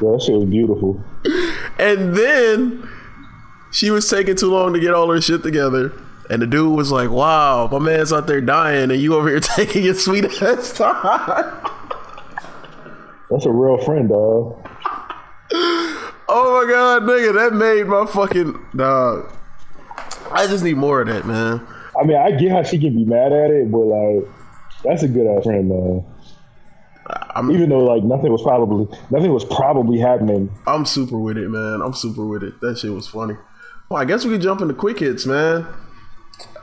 [0.00, 1.04] yeah, that shit was beautiful.
[1.78, 2.88] And then
[3.72, 5.92] she was taking too long to get all her shit together.
[6.30, 9.40] And the dude was like, wow, my man's out there dying and you over here
[9.56, 11.68] taking your sweet ass time.
[13.30, 14.68] That's a real friend, dog.
[15.54, 19.30] Oh my god, nigga, that made my fucking dog.
[20.32, 21.66] I just need more of that, man.
[21.98, 24.28] I mean, I get how she can be mad at it, but like,
[24.84, 26.04] that's a good ass friend, man.
[27.34, 30.50] I'm Even though like nothing was probably nothing was probably happening.
[30.66, 31.80] I'm super with it, man.
[31.82, 32.60] I'm super with it.
[32.60, 33.36] That shit was funny.
[33.88, 35.66] Well, I guess we could jump into quick hits, man.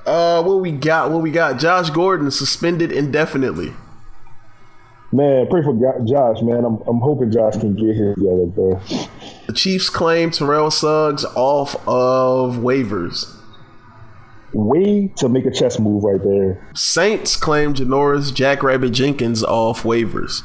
[0.06, 1.12] Uh, what we got?
[1.12, 1.60] What we got?
[1.60, 3.74] Josh Gordon suspended indefinitely.
[5.12, 5.74] Man, pray for
[6.06, 6.64] Josh, man.
[6.66, 8.80] I'm I'm hoping Josh can get his together, bro.
[9.48, 13.36] The Chiefs claim Terrell Suggs off of waivers.
[14.54, 20.42] Way to make a chess move right there, Saints claim Janoris Jackrabbit Jenkins off waivers.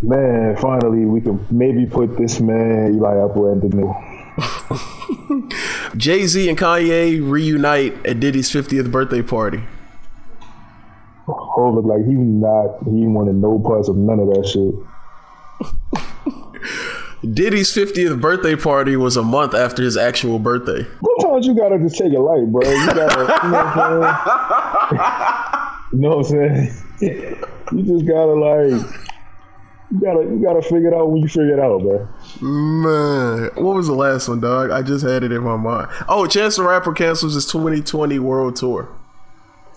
[0.00, 0.56] man.
[0.56, 3.94] Finally, we can maybe put this man Eli Apple at the new.
[5.96, 9.62] Jay Z and Kanye reunite at Diddy's 50th birthday party.
[11.28, 14.74] Oh looked like he not he wanted no parts of none of that shit.
[17.30, 20.84] Diddy's 50th birthday party was a month after his actual birthday.
[21.20, 22.68] Sometimes you gotta just take it light, bro.
[22.68, 23.46] You gotta,
[25.92, 26.72] you know what I'm saying?
[27.00, 27.44] you know what I'm saying?
[27.72, 28.82] you just gotta like,
[29.92, 32.08] you gotta, you gotta figure it out when you figure it out, bro.
[32.40, 34.70] Man, what was the last one, dog?
[34.70, 35.90] I just had it in my mind.
[36.08, 38.88] Oh, Chance the Rapper cancels his 2020 world tour.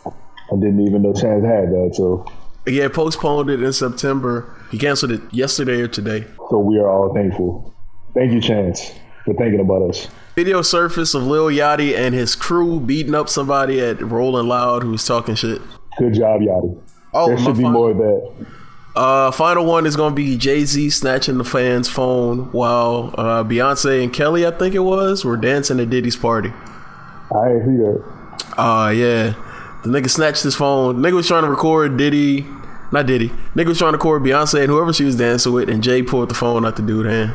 [0.05, 2.25] I didn't even know Chance had that, so.
[2.67, 4.51] Yeah, postponed it in September.
[4.71, 6.25] He canceled it yesterday or today.
[6.49, 7.73] So we are all thankful.
[8.13, 8.91] Thank you, Chance,
[9.25, 10.07] for thinking about us.
[10.35, 14.91] Video surface of Lil Yachty and his crew beating up somebody at Rolling Loud who
[14.91, 15.61] was talking shit.
[15.97, 16.81] Good job, Yachty.
[17.13, 18.45] Oh, there should be more of that.
[18.95, 24.03] Uh, final one is gonna be Jay Z snatching the fan's phone while uh, Beyonce
[24.03, 26.53] and Kelly, I think it was, were dancing at Diddy's party.
[27.35, 28.57] I didn't see that.
[28.57, 29.33] Uh yeah.
[29.83, 30.97] The nigga snatched his phone.
[30.97, 32.45] Nigga was trying to record Diddy.
[32.91, 33.29] Not Diddy.
[33.55, 36.29] Nigga was trying to record Beyonce and whoever she was dancing with, and Jay pulled
[36.29, 37.33] the phone out the dude's hand.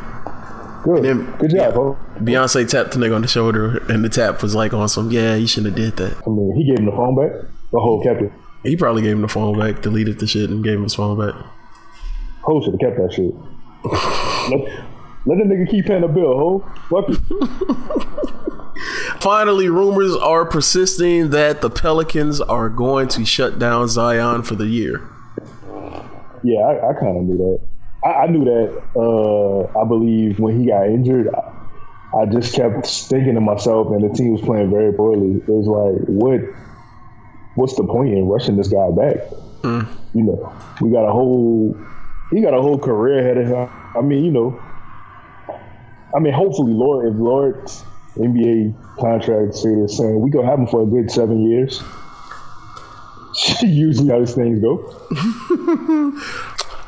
[0.85, 1.03] Good.
[1.05, 1.99] then- Good job, bro.
[2.19, 5.35] Beyonce tapped the nigga on the shoulder, and the tap was like on some, yeah,
[5.35, 6.17] you shouldn't have did that.
[6.27, 7.33] I mean, he gave him the phone back.
[7.73, 8.33] The whole kept it.
[8.63, 11.19] He probably gave him the phone back, deleted the shit, and gave him his phone
[11.19, 11.35] back.
[12.43, 13.35] Ho should have kept that shit.
[14.51, 14.61] let,
[15.27, 16.65] let the nigga keep paying the bill, ho.
[16.89, 17.19] Fuck it.
[19.21, 24.67] Finally, rumors are persisting that the Pelicans are going to shut down Zion for the
[24.67, 25.07] year.
[26.43, 27.61] Yeah, I, I kind of knew that.
[28.05, 28.83] I, I knew that.
[28.97, 34.09] Uh, I believe when he got injured, I, I just kept thinking to myself, and
[34.09, 35.37] the team was playing very poorly.
[35.37, 36.41] It was like, what?
[37.57, 39.17] What's the point in rushing this guy back?
[40.15, 41.77] You know, we got a whole.
[42.31, 43.69] He got a whole career ahead of him.
[43.97, 44.61] I mean, you know.
[46.15, 47.85] I mean, hopefully, Lord, if Lord's
[48.17, 51.83] NBA contract say the same, we gonna have him for a good seven years.
[53.63, 54.79] Usually, how these things go.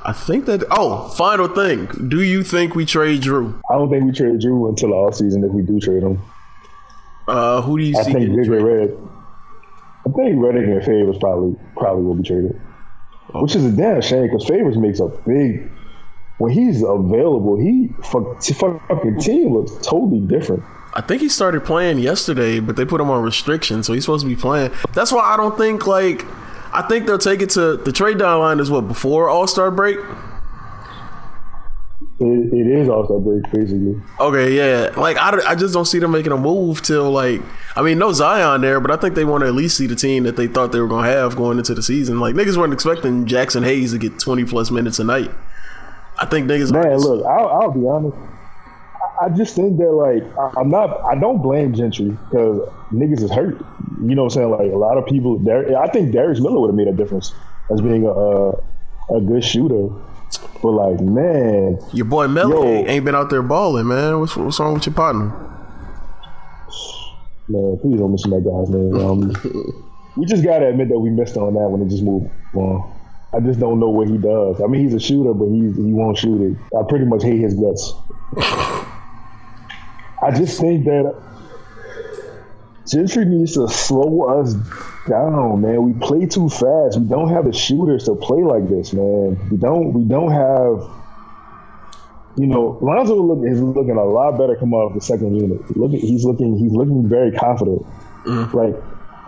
[0.05, 0.65] I think that.
[0.71, 1.87] Oh, final thing.
[2.09, 3.61] Do you think we trade Drew?
[3.71, 6.21] I don't think we trade Drew until the offseason if we do trade him.
[7.29, 8.67] Uh, who do you I see think getting JJ traded?
[8.91, 9.09] Redick.
[10.01, 12.61] I think Redick and Favors probably probably will be traded,
[13.35, 15.71] which is a damn shame because Favors makes a big.
[16.39, 20.65] When he's available, he fuck, fucking team looks totally different.
[20.95, 24.25] I think he started playing yesterday, but they put him on restriction, so he's supposed
[24.25, 24.73] to be playing.
[24.93, 26.25] That's why I don't think like.
[26.73, 29.99] I think they'll take it to the trade deadline is what before All Star break.
[32.19, 34.01] It, it is also break basically.
[34.21, 34.91] Okay, yeah.
[34.97, 37.43] Like I, I just don't see them making a move till like
[37.77, 39.97] I mean no Zion there, but I think they want to at least see the
[39.97, 42.21] team that they thought they were gonna have going into the season.
[42.21, 45.31] Like niggas weren't expecting Jaxson Hayes to get twenty plus minutes a night.
[46.19, 48.17] I think niggas Man, look, I'll, I'll be honest.
[49.25, 51.01] I- just think that like I- I'm not.
[51.05, 53.59] I don't blame Gentry because niggas is hurt.
[54.03, 54.51] You know what I'm saying?
[54.51, 55.39] Like a lot of people.
[55.39, 57.33] Dar- I think Darius Miller would have made a difference
[57.71, 58.51] as being a a,
[59.17, 59.89] a good shooter.
[60.63, 62.65] But like, man, your boy Melli Yo.
[62.65, 64.21] ain't, been out there balling, man.
[64.21, 65.33] What's what's wrong with your partner?
[67.49, 68.97] man, please don't mention that guy's name.
[68.97, 69.83] Um,
[70.17, 72.93] we just gotta admit that we missed on that one and just move on.
[73.35, 74.61] I just don't know what he does.
[74.61, 76.77] I mean, he's a shooter, but he he won't shoot it.
[76.79, 77.93] I pretty much hate his guts.
[80.23, 81.21] I just think that
[82.87, 84.55] Gentry needs to slow us
[85.09, 85.83] down, man.
[85.83, 86.99] We play too fast.
[86.99, 89.39] We don't have the shooters to play like this, man.
[89.51, 89.93] We don't.
[89.93, 90.89] We don't have.
[92.37, 95.77] You know, Lonzo look, is looking a lot better coming off the second unit.
[95.77, 96.57] Look, he's looking.
[96.57, 97.85] He's looking very confident.
[98.25, 98.57] Mm-hmm.
[98.57, 98.75] Like,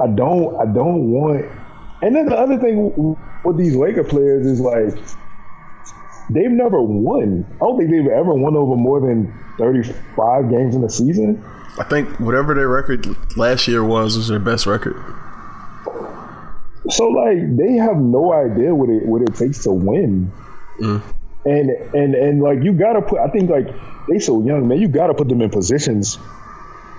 [0.01, 0.57] I don't.
[0.57, 1.45] I don't want.
[2.03, 4.95] And then the other thing with these Laker players is like,
[6.31, 7.47] they've never won.
[7.57, 11.45] I don't think they've ever won over more than thirty-five games in a season.
[11.79, 13.07] I think whatever their record
[13.37, 14.97] last year was was their best record.
[16.89, 20.31] So like they have no idea what it what it takes to win.
[20.81, 21.03] Mm.
[21.47, 23.69] And and and like you gotta put I think like
[24.09, 26.19] they so young, man, you gotta put them in positions.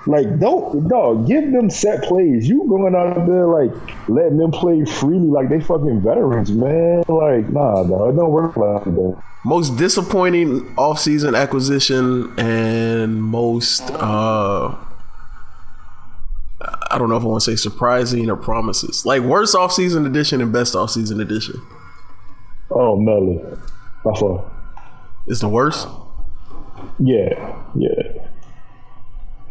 [0.08, 2.47] Like don't dog, give them set plays.
[2.47, 3.72] You going out there like
[4.08, 7.03] letting them play freely like they fucking veterans, man.
[7.08, 9.22] Like, nah, dog, it don't work like that.
[9.43, 14.76] Most disappointing offseason acquisition and most uh
[16.62, 19.06] I don't know if I want to say surprising or promises.
[19.06, 21.62] Like worst offseason edition and best offseason edition.
[22.70, 23.60] Oh Melli.
[24.03, 24.51] By far.
[25.28, 25.88] It's the worst.
[26.99, 28.24] Yeah, yeah.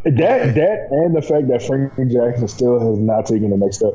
[0.05, 3.95] That that and the fact that Frank Jackson still has not taken the next step.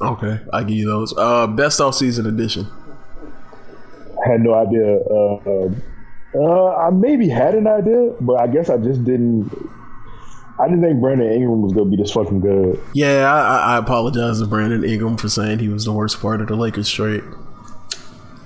[0.00, 1.14] Okay, I give you those.
[1.16, 2.66] Uh best offseason edition.
[4.24, 4.98] I had no idea.
[4.98, 5.70] Uh,
[6.34, 9.50] uh, I maybe had an idea, but I guess I just didn't.
[10.58, 12.78] I didn't think Brandon Ingram was gonna be this fucking good.
[12.92, 16.48] Yeah, I, I apologize to Brandon Ingram for saying he was the worst part of
[16.48, 17.24] the Lakers trade.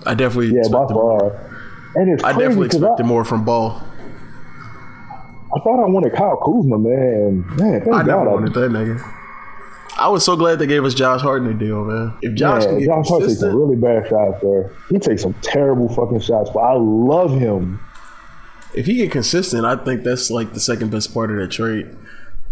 [0.07, 1.51] I definitely Yeah, by far.
[1.97, 3.83] And it's I definitely expected I, more from Ball.
[5.57, 7.47] I thought I wanted Kyle Kuzma, man.
[7.57, 9.01] Man, thank I never I- wanted that nigga.
[9.97, 12.15] I was so glad they gave us Josh Harden a deal, man.
[12.21, 14.69] If Josh get Josh Hart takes some really bad shots, bro.
[14.91, 17.79] He takes some terrible fucking shots, but I love him.
[18.75, 21.95] if he get consistent, I think that's like the second best part of that trade.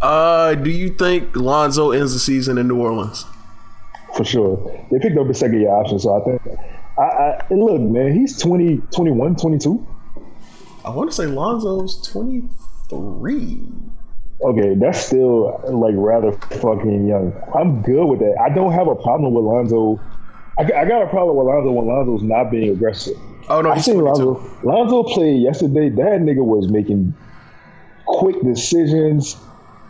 [0.00, 3.24] Uh, do you think Lonzo ends the season in New Orleans?
[4.16, 4.70] for sure.
[4.92, 6.58] They picked up a second year option, so I think.
[6.98, 9.86] I, I and look, man, he's 20, 21, 22.
[10.84, 12.44] I want to say Lonzo's twenty
[12.92, 13.60] three.
[14.42, 17.32] Okay, that's still like rather fucking young.
[17.54, 18.34] I'm good with that.
[18.40, 20.00] I don't have a problem with Lonzo.
[20.58, 23.16] I, got- I got a problem with Lonzo when Lonzo's not being aggressive.
[23.48, 23.98] Oh no, I seen.
[24.00, 24.40] Lonzo.
[24.64, 25.88] Lonzo played yesterday.
[25.90, 27.14] That nigga was making
[28.06, 29.36] quick decisions.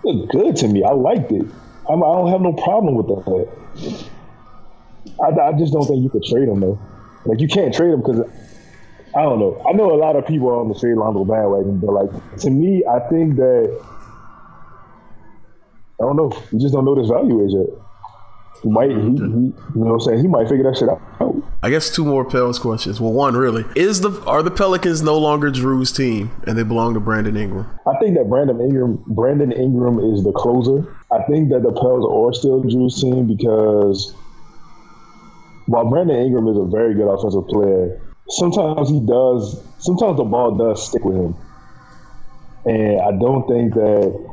[0.05, 0.84] Looked good to me.
[0.84, 1.46] I liked it.
[1.88, 4.07] I'm, I don't have no problem with that.
[5.22, 6.78] I, I just don't think you could trade him though.
[7.24, 8.20] Like you can't trade him because
[9.15, 9.63] I don't know.
[9.69, 12.51] I know a lot of people are on the trade Lonzo bandwagon, but like to
[12.51, 13.85] me, I think that
[16.01, 16.33] I don't know.
[16.51, 17.67] You just don't know what his value is yet.
[18.63, 20.21] He might, he, he, you know what I'm saying?
[20.21, 21.01] He might figure that shit out.
[21.65, 23.01] I guess two more Pels questions.
[23.01, 26.95] Well, one really is the are the Pelicans no longer Drew's team and they belong
[26.95, 27.67] to Brandon Ingram?
[27.87, 30.97] I think that Brandon Ingram, Brandon Ingram is the closer.
[31.13, 34.15] I think that the Pels are still Drew's team because
[35.67, 39.62] while Brandon Ingram is a very good offensive player, sometimes he does.
[39.79, 41.37] Sometimes the ball does stick with him,
[42.64, 44.33] and I don't think that.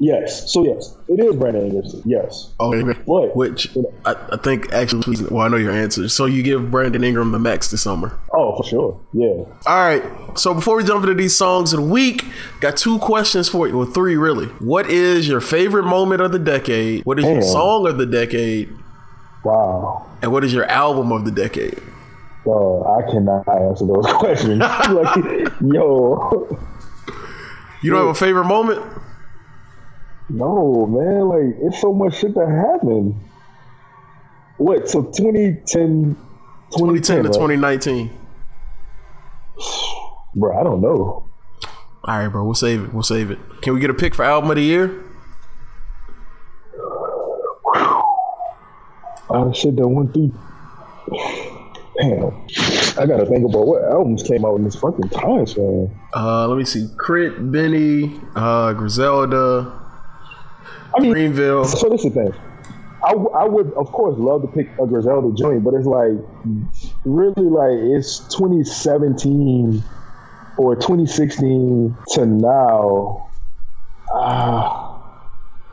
[0.00, 2.02] Yes, so yes, it is Brandon Ingram's team.
[2.06, 2.70] Yes, Oh,
[3.04, 3.34] What?
[3.34, 6.08] which I, I think actually, well, I know your answer.
[6.08, 8.16] So you give Brandon Ingram the max this summer.
[8.32, 9.42] oh for sure, yeah.
[9.66, 10.04] All right.
[10.38, 12.24] So before we jump into these songs of the week,
[12.60, 13.76] got two questions for you.
[13.76, 14.46] Well, three really.
[14.60, 17.04] What is your favorite moment of the decade?
[17.04, 18.70] What is your song of the decade?
[19.42, 20.06] Wow.
[20.22, 21.82] And what is your album of the decade?
[22.48, 24.58] So I cannot answer those questions.
[24.58, 25.16] like,
[25.60, 26.48] yo,
[27.82, 28.80] You don't have a favorite moment?
[30.30, 33.14] No, man, like it's so much shit that happened.
[34.56, 34.88] What?
[34.88, 36.16] So 2010,
[36.72, 37.32] 2010 to right?
[37.34, 38.10] 2019.
[40.34, 41.28] Bro, I don't know.
[42.04, 42.44] All right, bro.
[42.44, 42.94] We'll save it.
[42.94, 43.38] We'll save it.
[43.60, 45.04] Can we get a pick for album of the year?
[49.28, 50.32] The shit that went through.
[52.00, 52.26] Damn,
[52.98, 55.90] I gotta think about what albums came out in this fucking time span.
[56.14, 56.88] Uh, let me see.
[56.96, 59.72] Crit, Benny, uh, Griselda,
[60.96, 61.64] I mean, Greenville.
[61.64, 62.34] so this is the thing.
[63.04, 66.12] I, w- I would of course love to pick a Griselda joint, but it's like
[67.04, 69.82] really like it's 2017
[70.56, 73.28] or 2016 to now.
[74.12, 75.00] Ah,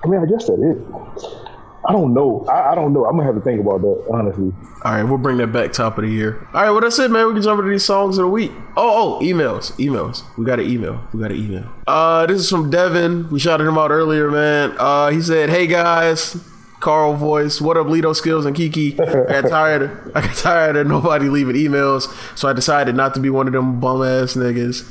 [0.03, 1.44] I mean, I guess that is.
[1.87, 2.45] I don't know.
[2.49, 3.05] I, I don't know.
[3.05, 4.51] I'm gonna have to think about that honestly.
[4.83, 6.47] All right, we'll bring that back top of the year.
[6.53, 7.27] All right, well that's it, man.
[7.27, 8.51] We can jump into these songs of the week.
[8.75, 10.23] Oh, oh, emails, emails.
[10.37, 11.01] We got an email.
[11.13, 11.71] We got an email.
[11.87, 13.29] Uh, this is from Devin.
[13.29, 14.75] We shouted him out earlier, man.
[14.77, 16.37] Uh, he said, "Hey guys."
[16.81, 18.99] Carl voice, what up, Lito Skillz and Kiki?
[18.99, 20.11] I got tired.
[20.13, 23.53] I got tired of nobody leaving emails, so I decided not to be one of
[23.53, 24.87] them bum ass niggas.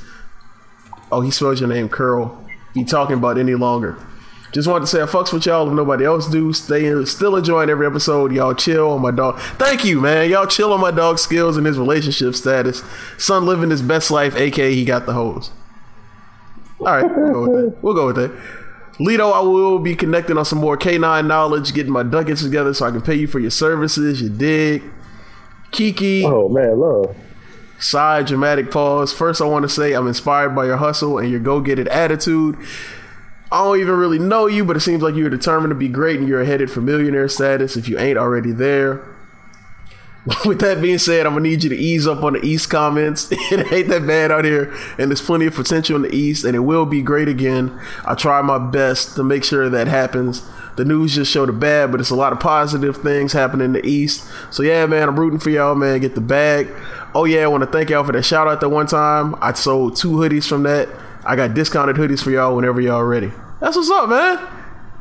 [1.13, 2.45] Oh, he spelled your name Curl.
[2.73, 3.97] Be talking about any longer.
[4.55, 6.53] Just wanted to say I fucks with y'all if nobody else do.
[6.53, 8.33] Stay still enjoying every episode.
[8.33, 9.39] Y'all chill on my dog.
[9.59, 10.31] Thank you, man.
[10.31, 12.83] Y'all chill on my dog Skillz and his relationship status.
[13.19, 15.51] Son living his best life, aka he got the hose.
[16.79, 17.83] All right, we'll go with that.
[17.83, 18.31] We'll go with that.
[19.01, 22.87] Lito, I will be connecting on some more K9 knowledge, getting my ducats together so
[22.87, 24.23] I can pay you for your services.
[24.23, 24.85] You dig?
[25.73, 27.17] Kiki, Oh man, love.
[27.81, 29.13] side dramatic pause.
[29.13, 31.89] First, I want to say I'm inspired by your hustle and your go get it
[31.89, 32.57] attitude.
[33.55, 36.19] I don't even really know you, but it seems like you're determined to be great
[36.19, 39.07] and you're headed for millionaire status if you ain't already there.
[40.45, 43.29] With that being said, I'm gonna need you to ease up on the East comments.
[43.31, 46.57] it ain't that bad out here, and there's plenty of potential in the East, and
[46.57, 47.81] it will be great again.
[48.05, 50.43] I try my best to make sure that happens.
[50.75, 53.73] The news just showed the bad, but it's a lot of positive things happening in
[53.75, 54.29] the East.
[54.51, 56.01] So yeah, man, I'm rooting for y'all, man.
[56.01, 56.75] Get the bag.
[57.15, 59.37] Oh yeah, I want to thank y'all for that shout out that one time.
[59.41, 60.89] I sold two hoodies from that.
[61.25, 63.31] I got discounted hoodies for y'all whenever y'all ready.
[63.65, 64.47] That's what's up, man.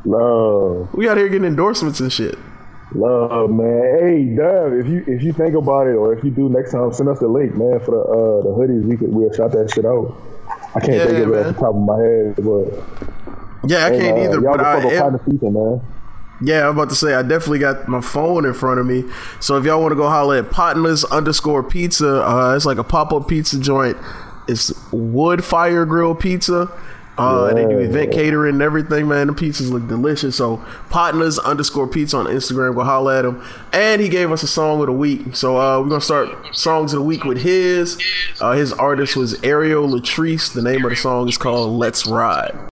[0.06, 0.88] Love.
[0.94, 2.38] We out here getting endorsements and shit.
[2.94, 3.98] Love, man.
[4.00, 6.92] Hey, Dub, if you if you think about it, or if you do next time,
[6.92, 8.84] send us the link, man, for the uh, the hoodies.
[8.86, 10.16] We could we'll shout that shit out.
[10.74, 11.38] I can't Yeah, think of it man.
[11.38, 12.84] off the top of my head, but
[13.64, 14.40] Yeah, I hey, can't uh, either.
[14.40, 15.80] Y'all But I fuck am, find the season, man.
[16.42, 19.04] Yeah, I'm about to say I definitely got my phone in front of me.
[19.40, 22.84] So if y'all want to go holler at Partners underscore Pizza, uh, it's like a
[22.84, 23.96] pop up pizza joint.
[24.48, 26.70] It's wood fire grill pizza,
[27.16, 27.54] Uh, yeah.
[27.54, 29.28] They do event catering and everything, man.
[29.28, 30.36] The pizzas look delicious.
[30.36, 32.74] So partners underscore pizza on Instagram.
[32.74, 33.42] Go holla at him.
[33.72, 35.36] And he gave us a song of the week.
[35.36, 38.00] So uh, we're gonna start songs of the week with his.
[38.40, 40.52] Uh, his artist was Airrielle Latrice.
[40.52, 42.73] The name of the song is called "Let's Ride."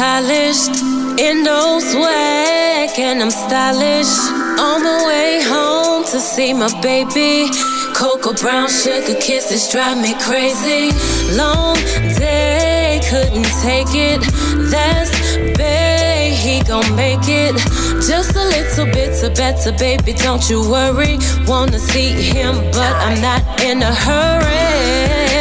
[0.00, 0.68] Tips
[1.20, 4.12] in Indo swag, and I'm stylish.
[4.58, 7.50] On my way home to see my baby.
[7.94, 10.90] Cocoa brown sugar kisses drive me crazy.
[11.36, 11.76] Long
[12.18, 14.20] day, couldn't take it.
[14.70, 15.12] That's
[15.58, 17.54] bae, he gon' make it.
[18.08, 21.18] Just a little bit to better, baby, don't you worry.
[21.46, 25.39] Wanna see him, but I'm not in a hurry.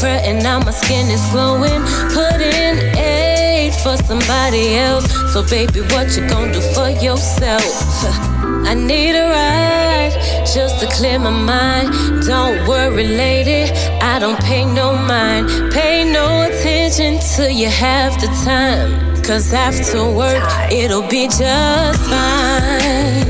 [0.00, 1.82] Prayer and now my skin is glowing.
[2.12, 5.06] Put in eight for somebody else.
[5.32, 7.64] So baby, what you gonna do for yourself?
[8.70, 10.14] I need a ride
[10.54, 11.88] just to clear my mind.
[12.26, 13.70] Don't worry, lady,
[14.00, 15.72] I don't pay no mind.
[15.72, 19.22] Pay no attention till you have the time.
[19.22, 20.42] Cause after work,
[20.72, 23.29] it'll be just fine.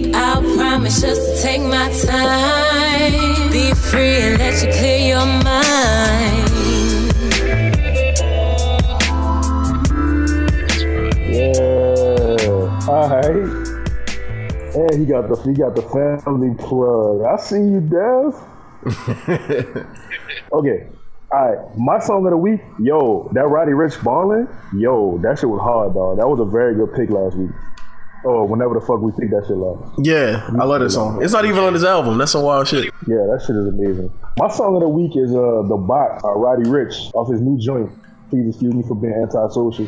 [0.21, 3.51] I'll promise just to take my time.
[3.51, 6.51] Be free and let you clear your mind.
[11.27, 13.35] Yeah, alright.
[14.75, 15.81] And he got the he got the
[16.23, 17.23] family plug.
[17.23, 18.35] I see you, Dev.
[20.53, 20.87] okay,
[21.31, 25.49] all right, my song of the week, yo, that Roddy Rich ballin', yo, that shit
[25.49, 26.17] was hard, dog.
[26.17, 27.51] That was a very good pick last week.
[28.23, 29.81] Oh, whenever the fuck we pick that shit last.
[30.05, 31.23] Yeah, I love that song.
[31.23, 32.17] It's not even on his album.
[32.17, 32.85] That's some wild shit.
[33.07, 34.11] Yeah, that shit is amazing.
[34.37, 37.57] My song of the week is uh the Box, uh, Roddy Rich off his new
[37.57, 37.91] joint.
[38.29, 39.87] Please excuse me for being antisocial.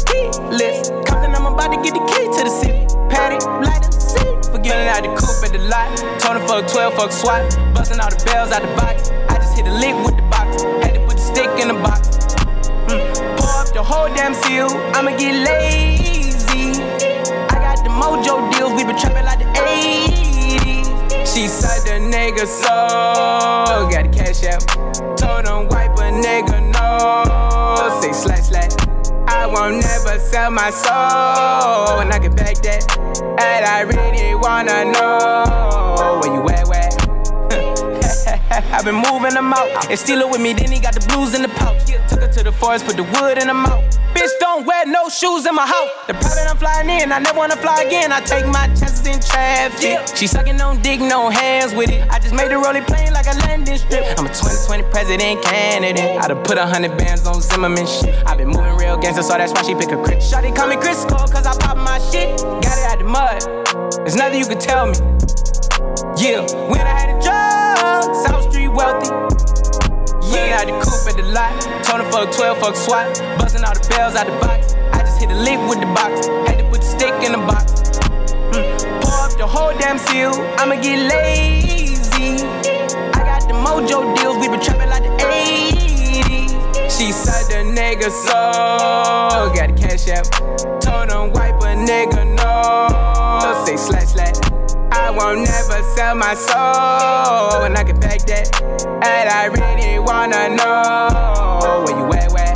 [0.27, 0.89] is keyless.
[1.07, 2.85] Compton, I'm about to get the key to the city.
[3.09, 4.31] Patty, light up, see.
[4.51, 5.89] Forgetting out the coupe at the lot.
[6.19, 7.41] Tony fuck 12, fuck SWAT.
[7.73, 9.09] Busting all the bells out the box.
[9.29, 10.63] I just hit a lick with the box.
[10.83, 12.09] Had to put the stick in the box.
[12.91, 13.01] Mm.
[13.39, 14.69] Pour up the whole damn seal.
[14.95, 16.81] I'ma get lazy.
[17.49, 18.73] I got the mojo deals.
[18.73, 20.91] We been trapping like the 80s.
[21.31, 23.87] She said the nigga so.
[23.89, 24.61] Got the cash out.
[25.17, 28.01] Told him wipe a nigga no.
[28.01, 28.80] Say slash slash.
[29.51, 31.99] Won't never sell my soul.
[31.99, 32.87] And I can back that.
[33.19, 36.89] And I really wanna know where you at, where?
[38.71, 39.89] I've been moving them out.
[39.89, 41.83] And steal it with me, then he got the blues in the pouch.
[42.07, 43.83] Took her to the forest, put the wood in the mouth.
[44.13, 45.89] Bitch, don't wear no shoes in my house.
[46.07, 48.11] The private I'm flying in, I never wanna fly again.
[48.11, 50.15] I take my chances in traffic.
[50.15, 52.09] She sucking on dick, no hands with it.
[52.09, 54.03] I just made the rolling plane like a landing strip.
[54.17, 56.17] I'm a 2020 president candidate.
[56.17, 58.15] I done put a hundred bands on Zimmerman shit.
[58.25, 60.19] I been moving real gangster, so that's why she pick a crit.
[60.19, 62.37] Shotty call me Crisco, cause I pop my shit.
[62.39, 63.97] Got it out the mud.
[64.01, 64.97] There's nothing you can tell me.
[66.17, 69.09] Yeah, when I had a job, South Street wealthy.
[70.33, 71.53] Yeah, had the coupe at the lot.
[71.83, 73.19] Tony fuck 12, fuck SWAT.
[73.37, 74.73] Busting all the bells out the box.
[74.93, 76.27] I just hit a lick with the box.
[76.47, 77.73] Had to put the stick in the box.
[78.55, 79.01] Mm.
[79.01, 80.33] Pour up the whole damn seal.
[80.57, 82.60] I'ma get lazy.
[83.71, 84.37] Mojo deals.
[84.37, 86.91] We been trapping like the 80s.
[86.91, 89.53] She said the nigga so.
[89.55, 90.29] Got the cash out.
[90.81, 93.65] Told him wipe a nigga no.
[93.65, 94.35] Say slash slash.
[94.91, 98.61] I won't never sell my soul, and I can back that.
[98.61, 102.50] And I really wanna know where you at, where?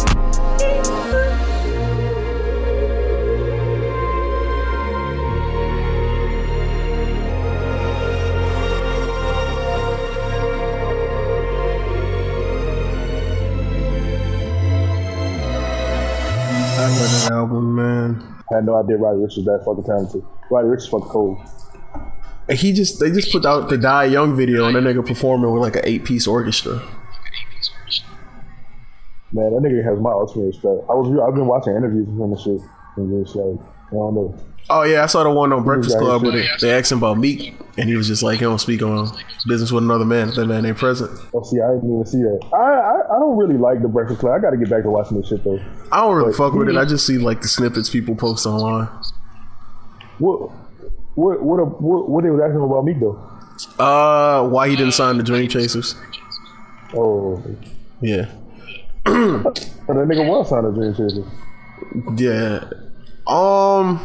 [16.86, 18.36] I love that album, man.
[18.52, 20.24] I had no idea Roddy Rich was that fucking talented.
[20.52, 21.40] Roddy Rich is fucking cold.
[22.48, 25.52] And he just they just put out the Die Young video and that nigga performing
[25.52, 26.74] with like an eight piece orchestra.
[29.32, 30.86] Man, that nigga has my ultimate respect.
[30.88, 32.62] I was I've been watching interviews with him and shit.
[32.98, 34.38] And just like, I don't know.
[34.70, 37.20] Oh yeah, I saw the one on Breakfast Club where they, they asked him about
[37.20, 39.08] Meek, and he was just like, he don't speak on
[39.48, 40.30] business with another man.
[40.30, 41.12] If that man ain't present.
[41.36, 42.40] Oh, see, I didn't even see that.
[42.52, 44.34] I, I I don't really like the Breakfast Club.
[44.34, 45.60] I got to get back to watching this shit though.
[45.92, 46.78] I don't really But fuck with it.
[46.78, 48.88] I just see like the snippets people post online.
[50.18, 50.50] What
[51.14, 53.22] what what what, what they was asking about Meek though?
[53.78, 55.96] Uh, why he didn't sign the Dream Chasers?
[56.96, 57.42] Oh,
[58.02, 58.32] Yeah,
[59.06, 61.26] but that nigga was signed the Dream Chasers.
[62.20, 62.64] yeah.
[63.28, 64.00] Um.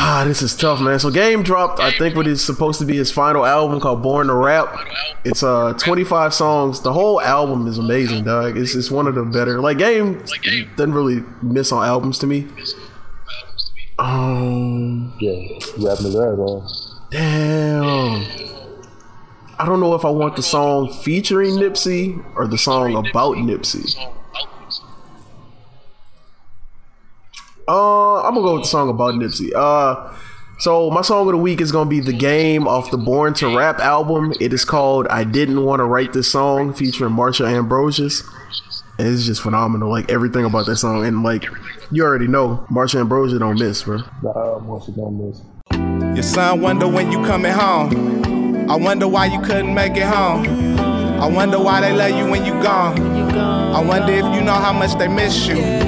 [0.00, 0.98] Ah, this is tough, man.
[1.00, 4.28] So Game dropped, I think, what is supposed to be his final album called Born
[4.28, 4.72] to Rap.
[5.24, 6.80] It's uh 25 songs.
[6.82, 8.56] The whole album is amazing, dog.
[8.56, 9.60] It's it's one of the better.
[9.60, 10.22] Like Game
[10.76, 12.46] doesn't really miss on albums to me.
[13.98, 15.32] Um, Yeah,
[15.78, 16.70] rapping his ass off.
[17.10, 18.24] damn.
[19.60, 23.96] I don't know if I want the song featuring Nipsey or the song about Nipsey.
[27.68, 29.50] Uh, I'm gonna go with the song about Nipsey.
[29.54, 30.10] Uh,
[30.58, 33.54] so my song of the week is gonna be "The Game" off the Born to
[33.54, 34.32] Rap album.
[34.40, 38.22] It is called "I Didn't Want to Write This Song," featuring Marsha Ambrosius.
[38.98, 41.04] And it's just phenomenal, like everything about that song.
[41.04, 41.44] And like
[41.90, 43.98] you already know, Marsha Ambrosius don't miss, bro.
[44.22, 45.42] Nah, once again, miss.
[46.16, 48.70] Your son wonder when you coming home.
[48.70, 50.46] I wonder why you couldn't make it home.
[51.20, 52.98] I wonder why they let you when you gone.
[53.38, 55.87] I wonder if you know how much they miss you.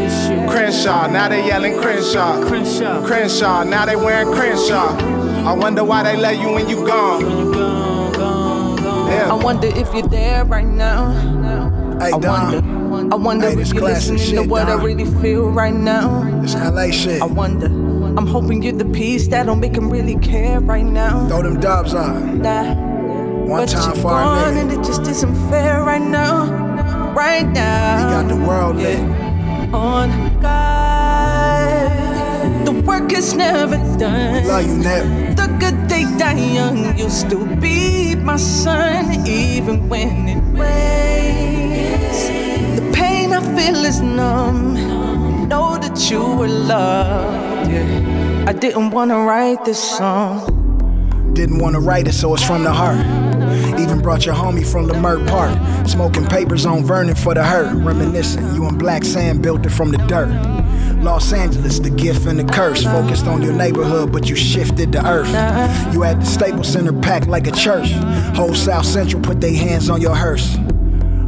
[0.50, 2.42] Crenshaw, now they yelling Crenshaw.
[2.46, 4.96] Crenshaw, now they wearing Crenshaw.
[5.48, 7.54] I wonder why they let you when you gone.
[7.54, 9.34] I Yeah.
[9.34, 11.10] wonder if you're there right now.
[12.00, 12.22] Hey, I Dom.
[12.52, 13.14] wonder.
[13.14, 16.24] I wonder Hey, if you're classic listening to shit, what I really feel right now.
[16.42, 17.22] This LA shit.
[17.22, 17.66] I wonder.
[17.66, 21.26] I'm hoping you're the piece that'll make him really care right now.
[21.28, 22.42] Throw them dubs on.
[22.42, 22.74] Nah.
[23.46, 27.12] One but time you're for our gone and it just isn't fair right now.
[27.14, 27.98] Right now.
[27.98, 29.00] He got the world lit.
[29.72, 30.10] On
[30.40, 31.90] God.
[32.66, 34.46] The work is never done.
[34.46, 35.36] Love you, Nip.
[35.36, 42.18] The good they die young, you'll still be my son, even when it rains.
[42.78, 44.74] The pain I feel is numb.
[45.48, 47.70] know that you were loved.
[47.70, 48.44] Yeah.
[48.46, 50.59] I didn't wanna write this song.
[51.32, 52.98] Didn't want to write it, so it's from the heart.
[53.80, 55.56] Even brought your homie from Leimert Park.
[55.88, 57.74] Smoking papers on Vernon for the hurt.
[57.74, 60.28] Reminiscing, you and Blacc Sam built it from the dirt.
[61.02, 62.82] Los Angeles, the gift and the curse.
[62.84, 65.28] Focused on your neighborhood, but you shifted the earth.
[65.94, 67.92] You had the Staples Center packed like a church.
[68.36, 70.56] Whole South Central put their hands on your hearse.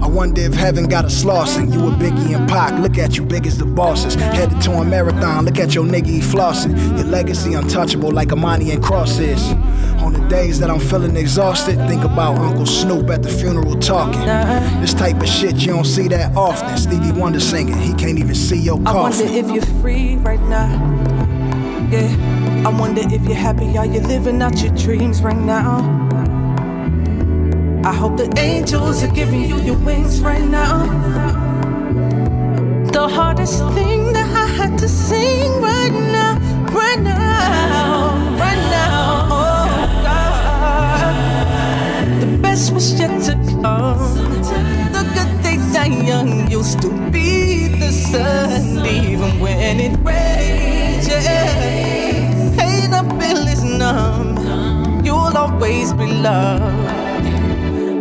[0.02, 1.72] I wonder if heaven got a Slauson.
[1.72, 4.14] You a Biggie and Pac, look at you big as the bosses.
[4.14, 6.76] Headed to a marathon, look at your nigga, he flossing.
[6.98, 9.52] Your legacy untouchable like Amani and Cross is.
[10.02, 14.26] On the days that I'm feeling exhausted, think about Uncle Snoop at the funeral talking.
[14.80, 16.76] This type of shit you don't see that often.
[16.76, 19.28] Stevie Wonder singing, he can't even see your coffin.
[19.28, 20.68] I wonder if you're free right now.
[21.92, 22.66] Yeah.
[22.66, 23.76] I wonder if you're happy.
[23.78, 26.01] Are you living out your dreams right now?
[27.84, 30.86] I hope the angels are giving you your wings right now.
[32.92, 36.38] The hardest thing that I had to sing right now,
[36.70, 39.26] right now, right now.
[39.30, 39.66] Oh
[40.06, 41.14] God.
[42.20, 44.14] The best was yet to come.
[44.92, 51.08] The good things that young used to be the sun, even when it rains.
[51.08, 51.32] Yeah.
[52.94, 54.38] I feel is numb.
[55.04, 57.01] You'll always be loved.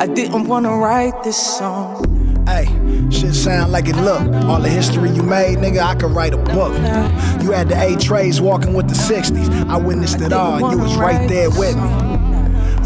[0.01, 2.43] I didn't wanna write this song.
[2.47, 2.65] Hey,
[3.11, 4.23] shit sound like it look.
[4.45, 6.73] All the history you made, nigga, I could write a book.
[7.43, 9.47] You had the A trays walking with the 60s.
[9.69, 12.10] I witnessed it all, and you was right there with me.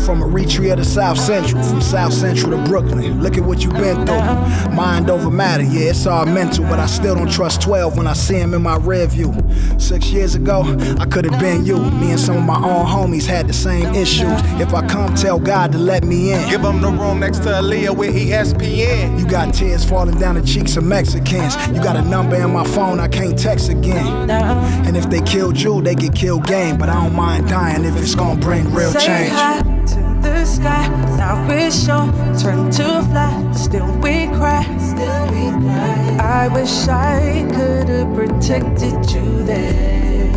[0.04, 3.22] From Eritrea to South Central, from South Central to Brooklyn.
[3.24, 4.76] Look at what you've been through.
[4.76, 8.14] Mind over matter, yeah, it's all mental, but I still don't trust 12 when I
[8.14, 9.34] see him in my rear view.
[9.80, 10.64] Six years ago,
[11.00, 11.78] I could have been you.
[11.78, 14.42] Me and some of my own homies had the same issues.
[14.62, 16.50] If I come, tell God to let me in.
[16.50, 19.20] Give him the room next to Aaliyah with ESPN.
[19.20, 21.56] You got tears falling down the cheeks of Mexicans.
[21.68, 24.30] You got a number in my phone, I can't text again.
[24.30, 26.78] And if they killed you, they get killed game.
[26.78, 29.85] But I don't mind dying if it's gonna bring real Say change.
[30.26, 30.88] The sky.
[31.18, 32.06] Now wish your
[32.40, 33.52] turn to fly.
[33.54, 34.64] Still we cry.
[34.78, 36.18] Still we cry.
[36.20, 40.32] I wish I could have protected you there.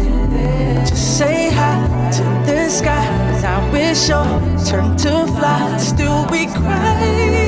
[0.86, 1.76] Just say hi
[2.16, 3.04] to the sky.
[3.42, 3.60] Now
[4.08, 4.26] your
[4.68, 5.78] turn to fly.
[5.78, 6.46] Still we.
[6.46, 7.47] Cry,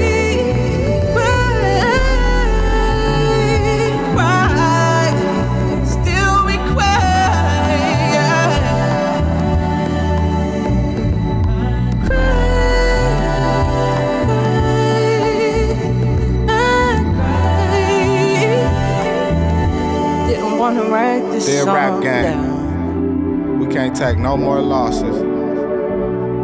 [21.46, 22.24] this song rap gang.
[22.24, 23.58] down.
[23.60, 25.16] We can't take no more losses.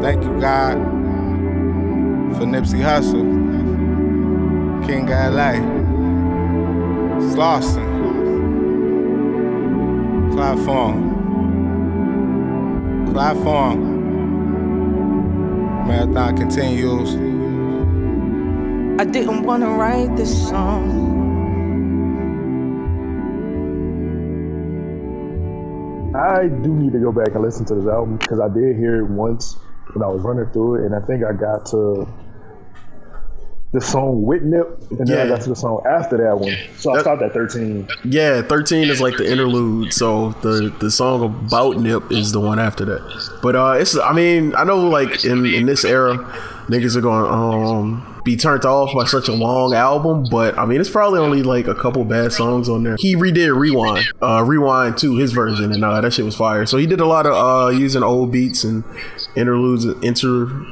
[0.03, 0.77] Thank you, God,
[2.37, 3.25] for Nipsey Hussle,
[4.87, 5.53] King of LA,
[7.33, 7.87] Slauson,
[10.33, 10.99] Clyde Farm,
[13.13, 13.97] Clyde Farm.
[15.87, 17.15] Marathon continues.
[19.01, 21.16] I didn't wanna write this song.
[26.37, 29.01] I do need to go back and listen to this album because I did hear
[29.05, 29.57] it once
[29.93, 32.07] when I was running through it, and I think I got to
[33.73, 36.55] the song with Nip, and then I got to the song after that one.
[36.79, 37.89] So I That- stopped at 13.
[38.05, 39.93] Yeah, thirteen is like the interlude.
[39.93, 43.03] So the the song about Nip is the one after that.
[43.43, 46.17] But uh, it's I mean I know like in in this era,
[46.69, 50.27] niggas are going um be turned off by such a long album.
[50.31, 52.97] But I mean it's probably only like a couple bad songs on there.
[52.99, 56.67] He redid Rewind, uh Rewind to his version, and uh, that shit was fire.
[56.67, 58.85] So he did a lot of uh using old beats and
[59.35, 60.67] interludes, inter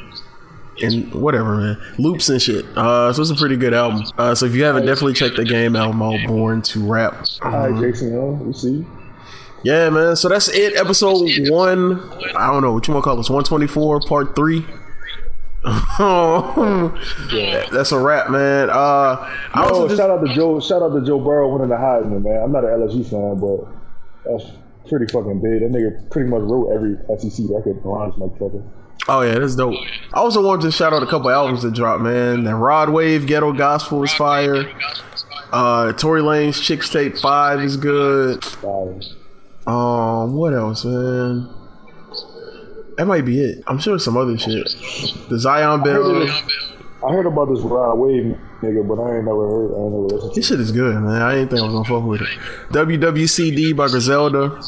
[0.83, 2.65] and whatever, man, loops and shit.
[2.77, 4.03] Uh, so it's a pretty good album.
[4.19, 7.25] Uh, so if you haven't, definitely check the game album out, Born to Rap.
[7.43, 8.85] All right, Jason Young, we see.
[9.63, 10.17] Yeah, man.
[10.17, 10.77] So that's it.
[10.77, 12.03] Episode one.
[12.37, 13.31] I don't know what you want to call this.
[13.31, 14.67] One twenty four, part three.
[17.73, 18.69] That's a wrap, man.
[18.71, 18.75] Uh,
[19.55, 20.61] I also just shout out to Joe.
[20.61, 22.43] Shout out to Joe Burrow winning the Heisman, man.
[22.43, 23.67] I'm not an LSU fan, but
[24.25, 24.51] that's
[24.89, 25.63] pretty fucking big.
[25.63, 28.63] That nigga pretty much wrote every SEC record around this motherfucker.
[29.09, 29.75] oh yeah, that's dope.
[30.13, 32.45] I also wanted to shout out a couple albums that dropped, man.
[32.45, 34.65] The Rod Wave Ghetto Gospel is fire.
[35.51, 38.45] Uh, Tory Lanez Chicks Tape Five is good.
[39.67, 41.49] Um, what else, man?
[42.97, 43.63] That might be it.
[43.67, 44.69] I'm sure some other shit.
[45.29, 46.23] The Zion Bell.
[47.07, 49.75] I heard about this Rod Wave nigga, but I ain't never heard.
[49.75, 50.35] I ain't never listened.
[50.35, 51.21] This shit is good, man.
[51.21, 52.29] I didn't think I was gonna fuck with it.
[52.71, 54.61] WWCD by Griselda.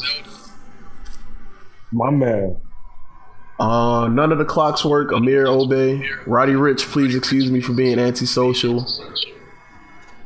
[1.91, 2.57] My man.
[3.59, 5.11] Uh, none of the clocks work.
[5.11, 6.05] Amir Obè.
[6.27, 8.85] Roddy Rich, please excuse me for being antisocial.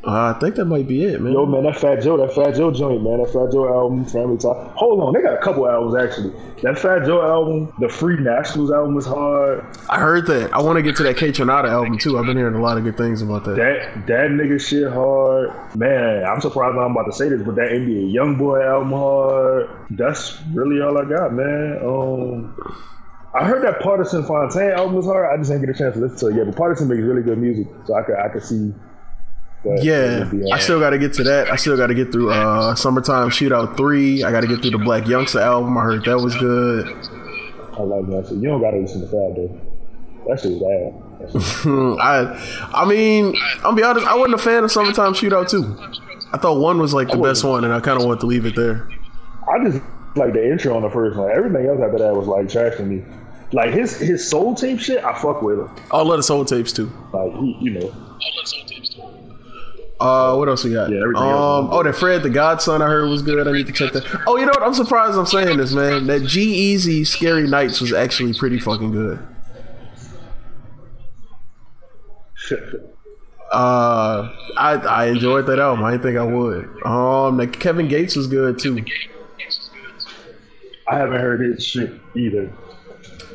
[0.03, 1.31] Uh, I think that might be it, man.
[1.33, 4.37] Yo, man, that Fat Joe, that Fat Joe joint, man, that Fat Joe album, Family
[4.37, 4.73] Talk.
[4.75, 6.33] Hold on, they got a couple albums actually.
[6.63, 9.63] That Fat Joe album, the Free Nationals album was hard.
[9.89, 10.53] I heard that.
[10.53, 12.17] I want to get to that Kaytranada album too.
[12.17, 13.57] I've been hearing a lot of good things about that.
[13.57, 15.53] That that nigga shit hard.
[15.75, 19.69] Man, I'm surprised I'm about to say this, but that NBA YoungBoy album hard.
[19.91, 21.79] That's really all I got, man.
[21.85, 22.75] Um.
[23.33, 25.31] I heard that Pardison Fontaine album was hard.
[25.31, 26.47] I just didn't get a chance to listen to it yet.
[26.47, 28.73] But Pardison makes really good music, so I could I could see.
[29.63, 31.51] That Yeah, it would be I still got to get to that.
[31.51, 34.23] I still got to get through uh, Summertime Shootout 3.
[34.23, 35.77] I got to get through the Black Youngsta album.
[35.77, 36.87] I heard that was good.
[36.87, 38.37] I like that shit.
[38.37, 39.61] You don't gotta listen to Fab though.
[40.27, 41.31] That shit was bad.
[41.31, 41.65] Shit-
[42.01, 45.99] I I mean, I'll be honest, I wasn't a fan of Summertime Shootout 2.
[46.33, 48.45] I thought one was like the best one, and I kind of want to leave
[48.45, 48.87] it there.
[49.49, 49.81] I just
[50.15, 51.31] like the intro on the first one.
[51.31, 53.03] Everything else after that was like trash to me.
[53.53, 55.69] Like his his soul tape shit, I fuck with him.
[55.91, 56.91] All of the soul tapes too.
[57.13, 58.17] Like he, you know,
[60.01, 60.89] Uh, what else we got?
[60.89, 63.47] Yeah, everything else um, oh, that Fred the Godson I heard was good.
[63.47, 64.23] I need to check that.
[64.25, 64.63] Oh, you know what?
[64.63, 66.07] I'm surprised I'm saying this, man.
[66.07, 69.19] That G-Eazy Scary Nights was actually pretty fucking good.
[73.51, 75.83] Uh, I I enjoyed that album.
[75.83, 76.69] I didn't think I would.
[76.85, 78.85] Um, that Kevin Gates was good too.
[80.87, 82.49] I haven't heard his shit either.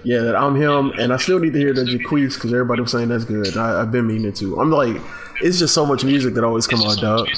[0.04, 2.92] Yeah, that I'm him, and I still need to hear that Jaquees because everybody was
[2.92, 3.58] saying that's good.
[3.58, 4.58] I, I've been meaning to.
[4.58, 4.96] I'm like,
[5.42, 7.28] it's just so much music that always come out, dog.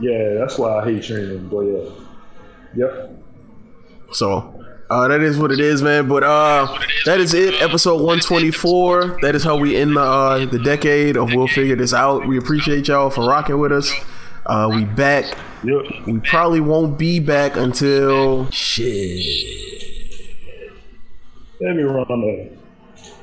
[0.00, 1.48] Yeah, that's why I hate streaming.
[1.48, 1.90] But yeah,
[2.74, 3.10] yep.
[4.12, 6.08] So uh, that is what it is, man.
[6.08, 6.66] But uh,
[7.04, 7.54] that is it.
[7.62, 9.20] Episode 124.
[9.22, 12.26] That is how we end the uh, the decade of We'll Figure This Out.
[12.26, 13.92] We appreciate y'all for rocking with us.
[14.46, 15.36] Uh, we back.
[15.62, 16.06] Yep.
[16.06, 19.46] We probably won't be back until shit.
[21.60, 22.59] Let me run on that.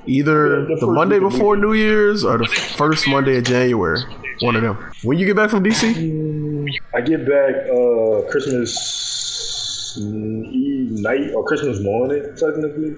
[0.08, 4.02] Either The the Monday before New Year's or the first Monday of January.
[4.42, 4.92] One of them.
[5.04, 6.68] When you get back from DC?
[6.94, 12.96] I get back uh Christmas Eve night or Christmas morning, technically.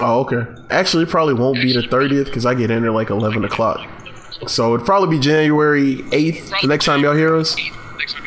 [0.00, 0.44] Oh, okay.
[0.70, 3.86] Actually, it probably won't be the 30th because I get in there like 11 o'clock.
[4.48, 7.56] So it'd probably be January 8th the next time y'all hear us.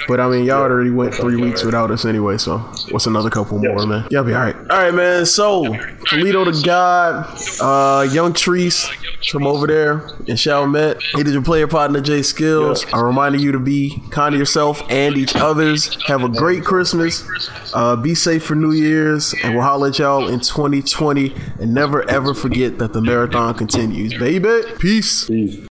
[0.07, 2.57] But I mean, y'all already went three weeks without us anyway, so
[2.91, 4.07] what's another couple more, man?
[4.11, 4.55] Y'all be all right.
[4.55, 5.25] All right, man.
[5.25, 5.65] So,
[6.05, 7.25] Toledo the God,
[7.61, 8.87] uh, Young Treese
[9.29, 11.01] from over there in Chalmette.
[11.15, 12.85] He did your player partner, Jay Skillz.
[12.93, 15.97] I'm reminding you to be kind to yourself and each others.
[16.05, 17.25] Have a great Christmas.
[17.73, 21.33] Uh, be safe for New Year's, and we'll holler at y'all in 2020.
[21.59, 24.61] And never ever forget that the marathon continues, baby.
[24.79, 25.25] Peace.
[25.25, 25.57] Peace.